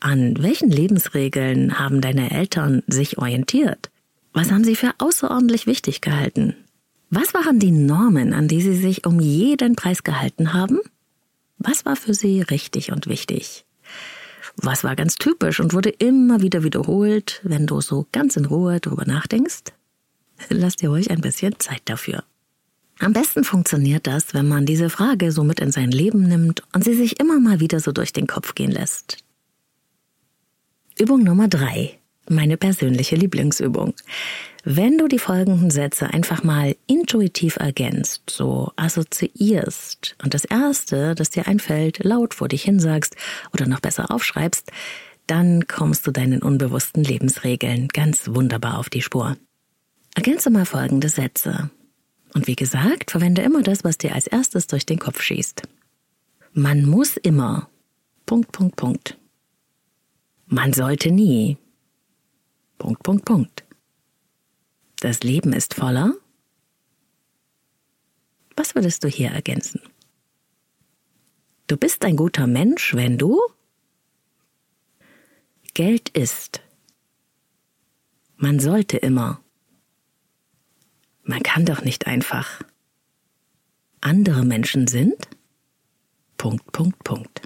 An 0.00 0.42
welchen 0.42 0.70
Lebensregeln 0.70 1.78
haben 1.78 2.00
deine 2.00 2.30
Eltern 2.30 2.82
sich 2.86 3.18
orientiert? 3.18 3.90
Was 4.32 4.50
haben 4.50 4.64
sie 4.64 4.74
für 4.74 4.94
außerordentlich 4.96 5.66
wichtig 5.66 6.00
gehalten? 6.00 6.56
Was 7.10 7.34
waren 7.34 7.58
die 7.58 7.72
Normen, 7.72 8.32
an 8.32 8.48
die 8.48 8.62
sie 8.62 8.74
sich 8.74 9.04
um 9.04 9.20
jeden 9.20 9.76
Preis 9.76 10.02
gehalten 10.02 10.54
haben? 10.54 10.80
Was 11.58 11.84
war 11.84 11.96
für 11.96 12.14
sie 12.14 12.40
richtig 12.40 12.90
und 12.90 13.06
wichtig? 13.06 13.66
Was 14.62 14.84
war 14.84 14.94
ganz 14.94 15.14
typisch 15.14 15.58
und 15.58 15.72
wurde 15.72 15.88
immer 15.88 16.42
wieder 16.42 16.62
wiederholt, 16.62 17.40
wenn 17.44 17.66
du 17.66 17.80
so 17.80 18.06
ganz 18.12 18.36
in 18.36 18.44
Ruhe 18.44 18.78
darüber 18.78 19.06
nachdenkst? 19.06 19.72
Lass 20.50 20.76
dir 20.76 20.90
ruhig 20.90 21.10
ein 21.10 21.22
bisschen 21.22 21.58
Zeit 21.58 21.80
dafür. 21.86 22.24
Am 22.98 23.14
besten 23.14 23.44
funktioniert 23.44 24.06
das, 24.06 24.34
wenn 24.34 24.46
man 24.46 24.66
diese 24.66 24.90
Frage 24.90 25.32
so 25.32 25.44
mit 25.44 25.60
in 25.60 25.72
sein 25.72 25.90
Leben 25.90 26.28
nimmt 26.28 26.62
und 26.74 26.84
sie 26.84 26.94
sich 26.94 27.18
immer 27.18 27.40
mal 27.40 27.60
wieder 27.60 27.80
so 27.80 27.92
durch 27.92 28.12
den 28.12 28.26
Kopf 28.26 28.54
gehen 28.54 28.70
lässt. 28.70 29.24
Übung 30.98 31.22
Nummer 31.22 31.48
drei. 31.48 31.99
Meine 32.32 32.56
persönliche 32.56 33.16
Lieblingsübung. 33.16 33.92
Wenn 34.62 34.98
du 34.98 35.08
die 35.08 35.18
folgenden 35.18 35.72
Sätze 35.72 36.14
einfach 36.14 36.44
mal 36.44 36.76
intuitiv 36.86 37.56
ergänzt, 37.56 38.22
so 38.30 38.70
assoziierst 38.76 40.14
und 40.22 40.32
das 40.32 40.44
erste, 40.44 41.16
das 41.16 41.30
dir 41.30 41.48
einfällt, 41.48 42.04
laut 42.04 42.34
vor 42.34 42.46
dich 42.46 42.62
hinsagst 42.62 43.16
oder 43.52 43.66
noch 43.66 43.80
besser 43.80 44.12
aufschreibst, 44.12 44.70
dann 45.26 45.66
kommst 45.66 46.06
du 46.06 46.12
deinen 46.12 46.40
unbewussten 46.40 47.02
Lebensregeln 47.02 47.88
ganz 47.88 48.28
wunderbar 48.28 48.78
auf 48.78 48.90
die 48.90 49.02
Spur. 49.02 49.36
Ergänze 50.14 50.50
mal 50.50 50.66
folgende 50.66 51.08
Sätze. 51.08 51.70
Und 52.32 52.46
wie 52.46 52.54
gesagt, 52.54 53.10
verwende 53.10 53.42
immer 53.42 53.64
das, 53.64 53.82
was 53.82 53.98
dir 53.98 54.14
als 54.14 54.28
erstes 54.28 54.68
durch 54.68 54.86
den 54.86 55.00
Kopf 55.00 55.20
schießt. 55.20 55.62
Man 56.52 56.84
muss 56.86 57.16
immer. 57.16 57.68
Punkt, 58.24 58.52
Punkt, 58.52 58.76
Punkt. 58.76 59.18
Man 60.46 60.72
sollte 60.72 61.10
nie. 61.10 61.56
Punkt, 62.80 63.02
Punkt, 63.02 63.24
Punkt. 63.26 63.64
Das 65.00 65.20
Leben 65.20 65.52
ist 65.52 65.74
voller. 65.74 66.14
Was 68.56 68.74
würdest 68.74 69.04
du 69.04 69.08
hier 69.08 69.28
ergänzen? 69.28 69.82
Du 71.66 71.76
bist 71.76 72.02
ein 72.06 72.16
guter 72.16 72.46
Mensch, 72.46 72.94
wenn 72.94 73.18
du 73.18 73.38
Geld 75.74 76.08
ist. 76.08 76.62
Man 78.36 78.60
sollte 78.60 78.96
immer. 78.96 79.42
Man 81.22 81.42
kann 81.42 81.66
doch 81.66 81.82
nicht 81.82 82.06
einfach. 82.06 82.62
Andere 84.00 84.42
Menschen 84.42 84.86
sind. 84.86 85.28
Punkt, 86.38 86.72
Punkt, 86.72 87.04
Punkt. 87.04 87.42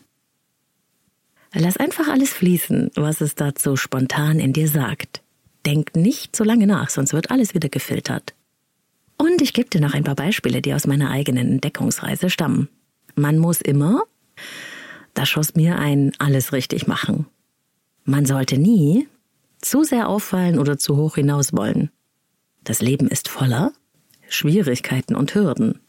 Lass 1.52 1.76
einfach 1.76 2.06
alles 2.06 2.32
fließen, 2.32 2.92
was 2.94 3.20
es 3.20 3.34
dazu 3.34 3.76
spontan 3.76 4.38
in 4.38 4.52
dir 4.52 4.68
sagt. 4.68 5.23
Denk 5.66 5.96
nicht 5.96 6.36
so 6.36 6.44
lange 6.44 6.66
nach, 6.66 6.90
sonst 6.90 7.12
wird 7.12 7.30
alles 7.30 7.54
wieder 7.54 7.68
gefiltert. 7.68 8.34
Und 9.16 9.40
ich 9.40 9.52
gebe 9.52 9.70
dir 9.70 9.80
noch 9.80 9.94
ein 9.94 10.04
paar 10.04 10.16
Beispiele, 10.16 10.60
die 10.60 10.74
aus 10.74 10.86
meiner 10.86 11.10
eigenen 11.10 11.52
Entdeckungsreise 11.52 12.30
stammen. 12.30 12.68
Man 13.14 13.38
muss 13.38 13.60
immer, 13.60 14.02
da 15.14 15.24
schoss 15.24 15.54
mir 15.54 15.78
ein 15.78 16.12
alles 16.18 16.52
richtig 16.52 16.86
machen. 16.86 17.26
Man 18.04 18.26
sollte 18.26 18.58
nie 18.58 19.08
zu 19.60 19.84
sehr 19.84 20.08
auffallen 20.08 20.58
oder 20.58 20.78
zu 20.78 20.96
hoch 20.96 21.14
hinaus 21.14 21.52
wollen. 21.52 21.90
Das 22.64 22.82
Leben 22.82 23.08
ist 23.08 23.28
voller 23.28 23.72
Schwierigkeiten 24.28 25.14
und 25.14 25.34
Hürden. 25.34 25.80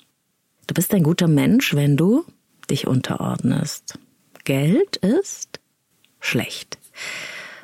Du 0.68 0.74
bist 0.74 0.94
ein 0.94 1.04
guter 1.04 1.28
Mensch, 1.28 1.74
wenn 1.74 1.98
du 1.98 2.26
dich 2.70 2.88
unterordnest. 2.88 4.00
Geld 4.44 4.98
ist 4.98 5.60
schlecht. 6.20 6.78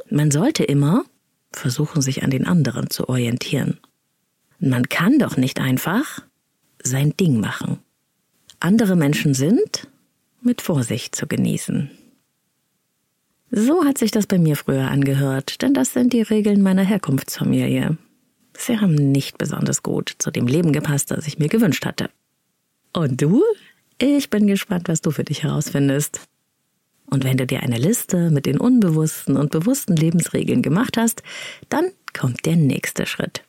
Man 0.10 0.32
sollte 0.32 0.64
immer 0.64 1.06
versuchen, 1.52 2.02
sich 2.02 2.24
an 2.24 2.30
den 2.30 2.46
anderen 2.46 2.90
zu 2.90 3.10
orientieren. 3.10 3.80
Man 4.60 4.90
kann 4.90 5.20
doch 5.20 5.38
nicht 5.38 5.60
einfach 5.60 6.22
sein 6.84 7.16
Ding 7.18 7.40
machen. 7.40 7.80
Andere 8.60 8.96
Menschen 8.96 9.34
sind 9.34 9.88
mit 10.42 10.62
Vorsicht 10.62 11.16
zu 11.16 11.28
genießen. 11.28 11.90
So 13.50 13.84
hat 13.84 13.98
sich 13.98 14.12
das 14.12 14.28
bei 14.28 14.40
mir 14.40 14.56
früher 14.56 14.90
angehört, 14.90 15.62
denn 15.62 15.74
das 15.74 15.94
sind 15.94 16.14
die 16.14 16.22
Regeln 16.22 16.62
meiner 16.62 16.84
Herkunftsfamilie. 16.84 17.98
Sie 18.58 18.80
haben 18.80 18.96
nicht 18.96 19.38
besonders 19.38 19.84
gut 19.84 20.16
zu 20.20 20.32
dem 20.32 20.48
Leben 20.48 20.72
gepasst, 20.72 21.12
das 21.12 21.28
ich 21.28 21.40
mir 21.40 21.50
gewünscht 21.50 21.86
hatte. 21.86 22.10
Und 22.94 23.22
du? 23.22 23.44
Ich 23.98 24.30
bin 24.30 24.48
gespannt, 24.48 24.88
was 24.88 25.02
du 25.02 25.12
für 25.12 25.24
dich 25.24 25.44
herausfindest. 25.44 26.22
Und 27.12 27.26
wenn 27.26 27.38
du 27.38 27.46
dir 27.46 27.62
eine 27.62 27.78
Liste 27.78 28.32
mit 28.32 28.46
den 28.46 28.58
unbewussten 28.58 29.36
und 29.36 29.52
bewussten 29.52 29.96
Lebensregeln 29.96 30.62
gemacht 30.62 30.98
hast, 30.98 31.22
dann 31.68 31.92
kommt 32.18 32.46
der 32.46 32.56
nächste 32.56 33.06
Schritt. 33.06 33.44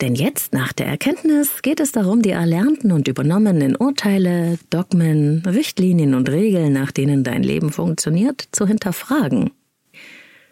Denn 0.00 0.14
jetzt, 0.14 0.52
nach 0.52 0.72
der 0.72 0.86
Erkenntnis, 0.86 1.62
geht 1.62 1.80
es 1.80 1.92
darum, 1.92 2.20
die 2.22 2.30
erlernten 2.30 2.92
und 2.92 3.06
übernommenen 3.06 3.76
Urteile, 3.76 4.58
Dogmen, 4.70 5.42
Richtlinien 5.46 6.14
und 6.14 6.28
Regeln, 6.30 6.72
nach 6.72 6.90
denen 6.90 7.22
dein 7.22 7.42
Leben 7.42 7.70
funktioniert, 7.70 8.48
zu 8.52 8.66
hinterfragen. 8.66 9.50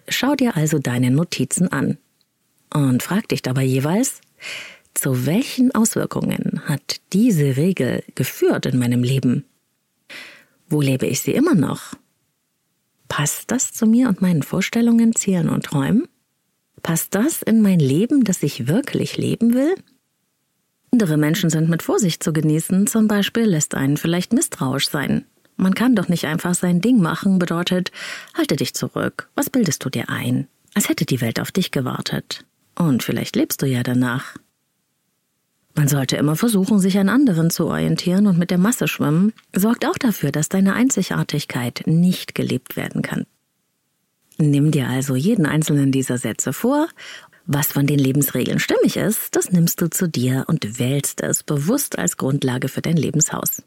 Schau 0.09 0.35
dir 0.35 0.57
also 0.57 0.78
deine 0.78 1.11
Notizen 1.11 1.68
an 1.68 1.98
und 2.72 3.02
frag 3.02 3.28
dich 3.28 3.40
dabei 3.42 3.64
jeweils, 3.64 4.20
zu 4.92 5.26
welchen 5.26 5.74
Auswirkungen 5.74 6.62
hat 6.66 7.00
diese 7.12 7.57
Regel 7.57 8.02
geführt 8.14 8.66
in 8.66 8.78
meinem 8.78 9.02
Leben? 9.02 9.44
Wo 10.68 10.80
lebe 10.80 11.07
ich 11.07 11.20
sie 11.20 11.33
immer 11.33 11.54
noch? 11.54 11.94
Passt 13.16 13.53
das 13.53 13.72
zu 13.72 13.87
mir 13.87 14.09
und 14.09 14.22
meinen 14.22 14.42
Vorstellungen, 14.42 15.14
Zielen 15.14 15.48
und 15.48 15.66
Träumen? 15.66 16.09
Passt 16.83 17.14
das 17.14 17.42
in 17.42 17.62
mein 17.62 17.79
Leben, 17.79 18.24
das 18.24 18.42
ich 18.42 18.66
wirklich 18.66 19.16
leben 19.16 19.55
will? 19.55 19.72
Andere 20.90 21.16
Menschen 21.16 21.48
sind 21.48 21.70
mit 21.70 21.85
Vorsicht 21.85 22.24
zu 22.24 22.33
genießen, 22.33 22.88
zum 22.88 23.07
Beispiel 23.07 23.44
lässt 23.44 23.77
einen 23.77 23.98
vielleicht 23.98 24.33
misstrauisch 24.33 24.88
sein. 24.88 25.27
Man 25.57 25.74
kann 25.74 25.94
doch 25.94 26.09
nicht 26.09 26.24
einfach 26.24 26.55
sein 26.57 26.81
Ding 26.81 27.00
machen, 27.00 27.38
bedeutet, 27.38 27.92
halte 28.37 28.57
dich 28.57 28.74
zurück, 28.74 29.29
was 29.37 29.48
bildest 29.48 29.85
du 29.85 29.90
dir 29.90 30.09
ein? 30.09 30.48
Als 30.74 30.88
hätte 30.88 31.07
die 31.07 31.20
Welt 31.20 31.38
auf 31.38 31.53
dich 31.53 31.70
gewartet. 31.70 32.44
Und 32.77 33.05
vielleicht 33.05 33.37
lebst 33.37 33.62
du 33.62 33.66
ja 33.66 33.85
danach. 33.85 34.35
Man 35.74 35.88
sollte 35.88 36.16
immer 36.16 36.37
versuchen, 36.37 36.78
sich 36.78 36.98
an 36.98 37.08
anderen 37.08 37.50
zu 37.50 37.66
orientieren 37.66 38.28
und 38.28 38.38
mit 38.38 38.50
der 38.50 38.58
Masse 38.58 38.87
schwimmen, 38.87 39.32
sorgt 39.52 39.84
auch 39.84 39.98
dafür, 39.98 40.30
dass 40.30 40.48
deine 40.48 40.74
Einzigartigkeit 40.74 41.82
nicht 41.87 42.37
gelebt 42.37 42.76
werden 42.76 43.02
kann. 43.02 43.26
Nimm 44.38 44.70
dir 44.70 44.88
also 44.88 45.16
jeden 45.16 45.46
einzelnen 45.46 45.90
dieser 45.90 46.18
Sätze 46.18 46.52
vor. 46.52 46.88
Was 47.46 47.72
von 47.72 47.87
den 47.87 47.98
Lebensregeln 47.98 48.58
stimmig 48.58 48.96
ist, 48.96 49.37
das 49.37 49.52
nimmst 49.52 49.80
du 49.80 49.90
zu 49.90 50.08
dir 50.08 50.44
und 50.46 50.78
wählst 50.78 51.20
es 51.20 51.42
bewusst 51.42 51.98
als 51.98 52.16
Grundlage 52.16 52.68
für 52.68 52.80
dein 52.80 52.96
Lebenshaus. 52.96 53.62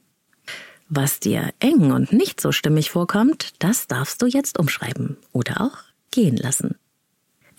Was 0.89 1.19
dir 1.19 1.51
eng 1.59 1.91
und 1.91 2.13
nicht 2.13 2.39
so 2.39 2.51
stimmig 2.51 2.89
vorkommt, 2.89 3.53
das 3.59 3.87
darfst 3.87 4.21
du 4.21 4.25
jetzt 4.25 4.57
umschreiben 4.57 5.17
oder 5.33 5.61
auch 5.61 5.77
gehen 6.11 6.37
lassen. 6.37 6.75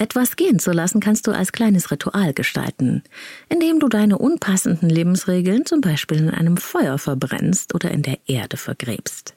Etwas 0.00 0.37
gehen 0.37 0.61
zu 0.61 0.70
lassen 0.70 1.00
kannst 1.00 1.26
du 1.26 1.32
als 1.32 1.50
kleines 1.50 1.90
Ritual 1.90 2.32
gestalten, 2.32 3.02
indem 3.48 3.80
du 3.80 3.88
deine 3.88 4.16
unpassenden 4.16 4.88
Lebensregeln 4.88 5.66
zum 5.66 5.80
Beispiel 5.80 6.18
in 6.18 6.30
einem 6.30 6.56
Feuer 6.56 6.98
verbrennst 6.98 7.74
oder 7.74 7.90
in 7.90 8.02
der 8.02 8.18
Erde 8.26 8.56
vergräbst. 8.56 9.34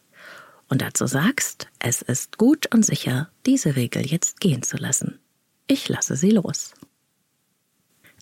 Und 0.70 0.84
dazu 0.84 1.08
sagst, 1.08 1.68
es 1.80 2.04
ist 2.04 2.38
gut 2.38 2.74
und 2.74 2.86
sicher, 2.86 3.30
diese 3.48 3.76
Regel 3.76 4.06
jetzt 4.06 4.40
gehen 4.40 4.62
zu 4.62 4.78
lassen. 4.78 5.20
Ich 5.66 5.90
lasse 5.90 6.16
sie 6.16 6.30
los. 6.30 6.74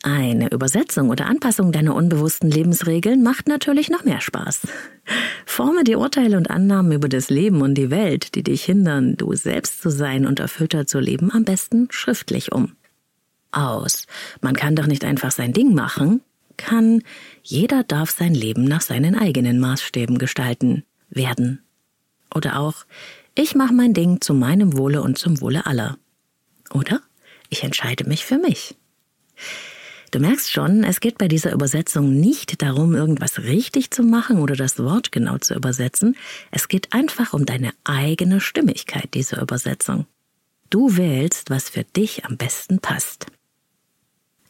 Eine 0.02 0.50
Übersetzung 0.52 1.10
oder 1.10 1.26
Anpassung 1.26 1.74
deiner 1.74 1.94
unbewussten 1.94 2.50
Lebensregeln 2.50 3.22
macht 3.22 3.50
natürlich 3.50 3.90
noch 3.90 4.06
mehr 4.06 4.22
Spaß. 4.22 4.62
Forme 5.46 5.84
die 5.84 5.96
Urteile 5.96 6.38
und 6.38 6.50
Annahmen 6.50 6.94
über 6.94 7.10
das 7.10 7.30
Leben 7.30 7.62
und 7.62 7.76
die 7.76 7.90
Welt, 7.90 8.36
die 8.36 8.44
dich 8.44 8.64
hindern, 8.64 9.18
du 9.18 9.34
selbst 9.36 9.82
zu 9.82 9.90
sein 9.90 10.26
und 10.26 10.40
erfüllter 10.40 10.88
zu 10.88 11.00
leben, 11.00 11.32
am 11.32 11.44
besten 11.44 11.88
schriftlich 11.92 12.54
um. 12.54 12.76
aus 13.52 14.06
man 14.42 14.56
kann 14.56 14.76
doch 14.76 14.88
nicht 14.88 15.04
einfach 15.04 15.32
sein 15.32 15.52
Ding 15.52 15.74
machen, 15.74 16.22
kann 16.56 17.04
jeder 17.44 17.84
darf 17.84 18.12
sein 18.12 18.34
Leben 18.34 18.64
nach 18.64 18.82
seinen 18.82 19.16
eigenen 19.16 19.60
Maßstäben 19.60 20.18
gestalten 20.18 20.84
werden. 21.10 21.62
Oder 22.34 22.60
auch 22.60 22.86
ich 23.36 23.56
mache 23.56 23.74
mein 23.74 23.94
Ding 23.94 24.22
zu 24.22 24.34
meinem 24.34 24.78
Wohle 24.78 25.02
und 25.02 25.18
zum 25.18 25.42
Wohle 25.42 25.66
aller. 25.66 25.98
Oder 26.72 27.02
ich 27.50 27.64
entscheide 27.64 28.08
mich 28.08 28.26
für 28.26 28.38
mich. 28.38 28.76
Du 30.12 30.20
merkst 30.20 30.52
schon, 30.52 30.84
es 30.84 31.02
geht 31.02 31.20
bei 31.20 31.28
dieser 31.28 31.52
Übersetzung 31.54 32.20
nicht 32.20 32.62
darum, 32.64 32.96
irgendwas 32.96 33.40
richtig 33.40 33.92
zu 33.92 34.02
machen 34.02 34.40
oder 34.40 34.56
das 34.56 34.80
Wort 34.80 35.12
genau 35.12 35.38
zu 35.38 35.54
übersetzen. 35.54 36.16
Es 36.52 36.68
geht 36.68 36.94
einfach 36.94 37.34
um 37.34 37.46
deine 37.46 37.72
eigene 37.84 38.42
Stimmigkeit 38.42 39.14
dieser 39.14 39.42
Übersetzung. 39.42 40.08
Du 40.72 40.98
wählst, 40.98 41.50
was 41.50 41.70
für 41.70 41.84
dich 41.84 42.26
am 42.26 42.38
besten 42.38 42.80
passt. 42.80 43.28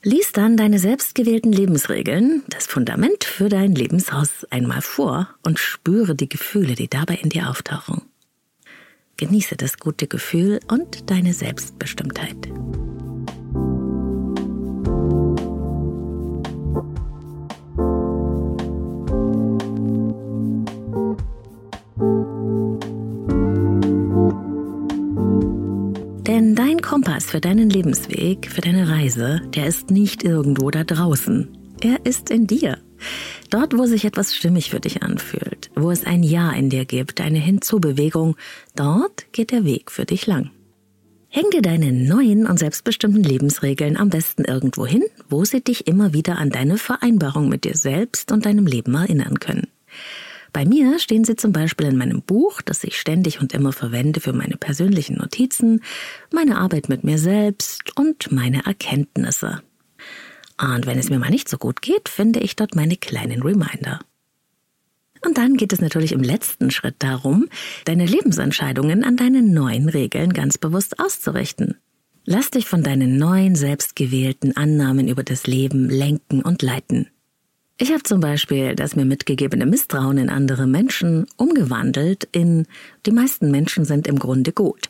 Lies 0.02 0.32
dann 0.32 0.56
deine 0.56 0.80
selbstgewählten 0.80 1.52
Lebensregeln, 1.52 2.44
das 2.50 2.66
Fundament 2.66 3.26
für 3.26 3.50
dein 3.50 3.76
Lebenshaus 3.76 4.46
einmal 4.50 4.82
vor 4.82 5.28
und 5.44 5.60
spüre 5.60 6.16
die 6.16 6.30
Gefühle, 6.30 6.76
die 6.76 6.88
dabei 6.88 7.16
in 7.16 7.30
dir 7.30 7.50
auftauchen. 7.50 8.04
Genieße 9.18 9.58
das 9.58 9.78
gute 9.78 10.08
Gefühl 10.08 10.62
und 10.70 11.10
deine 11.10 11.34
Selbstbestimmtheit. 11.34 12.48
Für 27.40 27.48
deinen 27.48 27.70
Lebensweg, 27.70 28.52
für 28.52 28.60
deine 28.60 28.90
Reise, 28.90 29.40
der 29.56 29.66
ist 29.66 29.92
nicht 29.92 30.26
irgendwo 30.26 30.72
da 30.72 30.84
draußen. 30.84 31.48
Er 31.80 32.06
ist 32.06 32.32
in 32.32 32.48
dir. 32.48 32.80
Dort, 33.50 33.78
wo 33.78 33.86
sich 33.86 34.04
etwas 34.04 34.36
stimmig 34.36 34.72
für 34.72 34.82
dich 34.82 35.04
anfühlt, 35.04 35.72
wo 35.74 35.90
es 35.90 36.06
ein 36.06 36.22
Ja 36.22 36.52
in 36.52 36.70
dir 36.70 36.84
gibt, 36.84 37.22
eine 37.22 37.38
Hinzubewegung, 37.38 38.36
dort 38.76 39.32
geht 39.32 39.52
der 39.52 39.64
Weg 39.64 39.90
für 39.90 40.04
dich 40.04 40.28
lang. 40.28 40.52
Häng 41.30 41.50
dir 41.54 41.62
deine 41.62 41.94
neuen 41.94 42.46
und 42.46 42.60
selbstbestimmten 42.60 43.24
Lebensregeln 43.24 43.96
am 43.96 44.10
besten 44.10 44.44
irgendwo 44.44 44.86
hin, 44.86 45.06
wo 45.30 45.46
sie 45.46 45.62
dich 45.62 45.88
immer 45.88 46.12
wieder 46.12 46.40
an 46.40 46.50
deine 46.50 46.78
Vereinbarung 46.78 47.48
mit 47.48 47.64
dir 47.64 47.78
selbst 47.78 48.34
und 48.34 48.46
deinem 48.46 48.68
Leben 48.68 48.96
erinnern 48.96 49.40
können. 49.40 49.70
Bei 50.52 50.66
mir 50.66 51.00
stehen 51.00 51.24
sie 51.24 51.36
zum 51.36 51.52
Beispiel 51.52 51.88
in 51.88 51.98
meinem 51.98 52.22
Buch, 52.22 52.62
das 52.62 52.84
ich 52.84 53.00
ständig 53.00 53.40
und 53.40 53.54
immer 53.54 53.72
verwende 53.72 54.20
für 54.20 54.34
meine 54.34 54.58
persönlichen 54.58 55.18
Notizen, 55.18 55.82
meine 56.32 56.58
Arbeit 56.58 56.90
mit 56.90 57.04
mir 57.04 57.20
selbst 57.20 57.98
und 57.98 58.32
meine 58.32 58.66
Erkenntnisse. 58.66 59.62
Und 60.62 60.86
wenn 60.86 61.00
es 61.00 61.10
mir 61.10 61.20
mal 61.20 61.30
nicht 61.30 61.48
so 61.48 61.58
gut 61.58 61.82
geht, 61.82 62.10
finde 62.10 62.40
ich 62.40 62.56
dort 62.56 62.76
meine 62.76 62.98
kleinen 62.98 63.44
Reminder. 63.44 64.00
Und 65.26 65.38
dann 65.38 65.58
geht 65.58 65.74
es 65.74 65.82
natürlich 65.82 66.14
im 66.14 66.24
letzten 66.24 66.72
Schritt 66.72 66.96
darum, 67.00 67.48
deine 67.86 68.06
Lebensentscheidungen 68.06 69.04
an 69.04 69.18
deine 69.18 69.42
neuen 69.42 69.90
Regeln 69.90 70.34
ganz 70.34 70.58
bewusst 70.58 71.00
auszurichten. 71.00 71.78
Lass 72.26 72.52
dich 72.52 72.66
von 72.66 72.84
deinen 72.84 73.18
neuen 73.18 73.56
selbstgewählten 73.56 74.56
Annahmen 74.56 75.08
über 75.08 75.24
das 75.24 75.48
Leben 75.48 75.90
lenken 75.90 76.42
und 76.42 76.62
leiten. 76.62 77.10
Ich 77.82 77.94
habe 77.94 78.04
zum 78.04 78.20
Beispiel 78.20 78.76
das 78.76 78.98
mir 78.98 79.06
mitgegebene 79.06 79.66
Misstrauen 79.66 80.18
in 80.18 80.30
andere 80.30 80.68
Menschen 80.68 81.28
umgewandelt 81.38 82.28
in 82.34 82.68
die 83.06 83.12
meisten 83.12 83.52
Menschen 83.52 83.86
sind 83.86 84.06
im 84.06 84.20
Grunde 84.20 84.52
gut. 84.52 84.90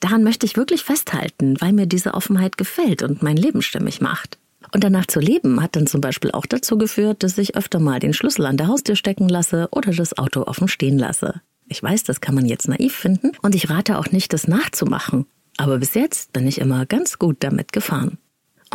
Daran 0.00 0.22
möchte 0.22 0.44
ich 0.44 0.58
wirklich 0.58 0.84
festhalten, 0.84 1.58
weil 1.62 1.72
mir 1.72 1.86
diese 1.86 2.12
Offenheit 2.12 2.58
gefällt 2.58 3.02
und 3.02 3.22
mein 3.22 3.38
Leben 3.38 3.62
stimmig 3.62 4.02
macht. 4.02 4.38
Und 4.74 4.84
danach 4.84 5.06
zu 5.06 5.18
leben 5.18 5.62
hat 5.62 5.76
dann 5.76 5.86
zum 5.86 6.02
Beispiel 6.02 6.30
auch 6.30 6.44
dazu 6.44 6.76
geführt, 6.76 7.22
dass 7.22 7.38
ich 7.38 7.56
öfter 7.56 7.80
mal 7.80 8.00
den 8.00 8.12
Schlüssel 8.12 8.44
an 8.44 8.58
der 8.58 8.68
Haustür 8.68 8.96
stecken 8.96 9.30
lasse 9.30 9.68
oder 9.70 9.92
das 9.92 10.18
Auto 10.18 10.42
offen 10.42 10.68
stehen 10.68 10.98
lasse. 10.98 11.40
Ich 11.68 11.82
weiß, 11.82 12.04
das 12.04 12.20
kann 12.20 12.34
man 12.34 12.44
jetzt 12.44 12.68
naiv 12.68 12.94
finden 12.94 13.32
und 13.40 13.54
ich 13.54 13.70
rate 13.70 13.96
auch 13.96 14.10
nicht, 14.10 14.34
das 14.34 14.46
nachzumachen. 14.46 15.24
Aber 15.56 15.78
bis 15.78 15.94
jetzt 15.94 16.34
bin 16.34 16.46
ich 16.46 16.60
immer 16.60 16.84
ganz 16.84 17.18
gut 17.18 17.36
damit 17.40 17.72
gefahren. 17.72 18.18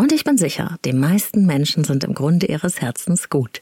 Und 0.01 0.11
ich 0.11 0.23
bin 0.23 0.35
sicher, 0.35 0.79
die 0.83 0.93
meisten 0.93 1.45
Menschen 1.45 1.83
sind 1.83 2.03
im 2.03 2.15
Grunde 2.15 2.47
ihres 2.47 2.81
Herzens 2.81 3.29
gut. 3.29 3.61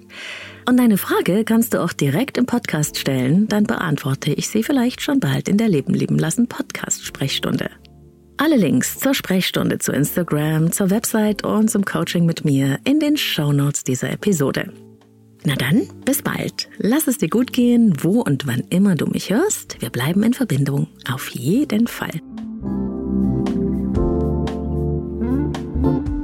Und 0.68 0.78
deine 0.78 0.98
Frage 0.98 1.44
kannst 1.44 1.74
du 1.74 1.82
auch 1.82 1.92
direkt 1.92 2.38
im 2.38 2.46
Podcast 2.46 3.00
stellen, 3.00 3.48
dann 3.48 3.64
beantworte 3.64 4.32
ich 4.32 4.48
sie 4.48 4.62
vielleicht 4.62 5.02
schon 5.02 5.20
bald 5.20 5.50
in 5.50 5.58
der 5.58 5.70
Leben 5.70 5.96
lieben 5.96 6.20
lassen 6.20 6.48
Podcast 6.48 7.04
Sprechstunde. 7.04 7.72
Alle 8.38 8.58
Links 8.58 9.00
zur 9.00 9.16
Sprechstunde 9.16 9.80
zu 9.80 9.92
Instagram, 9.92 10.72
zur 10.72 10.92
Website 10.92 11.44
und 11.44 11.70
zum 11.70 11.84
Coaching 11.84 12.26
mit 12.26 12.46
mir 12.46 12.80
in 12.84 13.00
den 13.00 13.18
Shownotes 13.18 13.84
dieser 13.84 14.12
Episode. 14.12 14.72
Na 15.44 15.56
dann, 15.56 15.88
bis 16.06 16.22
bald. 16.22 16.70
Lass 16.78 17.08
es 17.08 17.18
dir 17.18 17.30
gut 17.30 17.54
gehen, 17.54 17.94
wo 18.02 18.22
und 18.22 18.46
wann 18.46 18.64
immer 18.70 18.96
du 18.96 19.08
mich 19.08 19.32
hörst. 19.32 19.82
Wir 19.82 19.90
bleiben 19.90 20.22
in 20.22 20.34
Verbindung. 20.34 20.88
Auf 21.12 21.30
jeden 21.30 21.88
Fall. 21.88 22.22
Thank 25.84 26.10
you. 26.10 26.21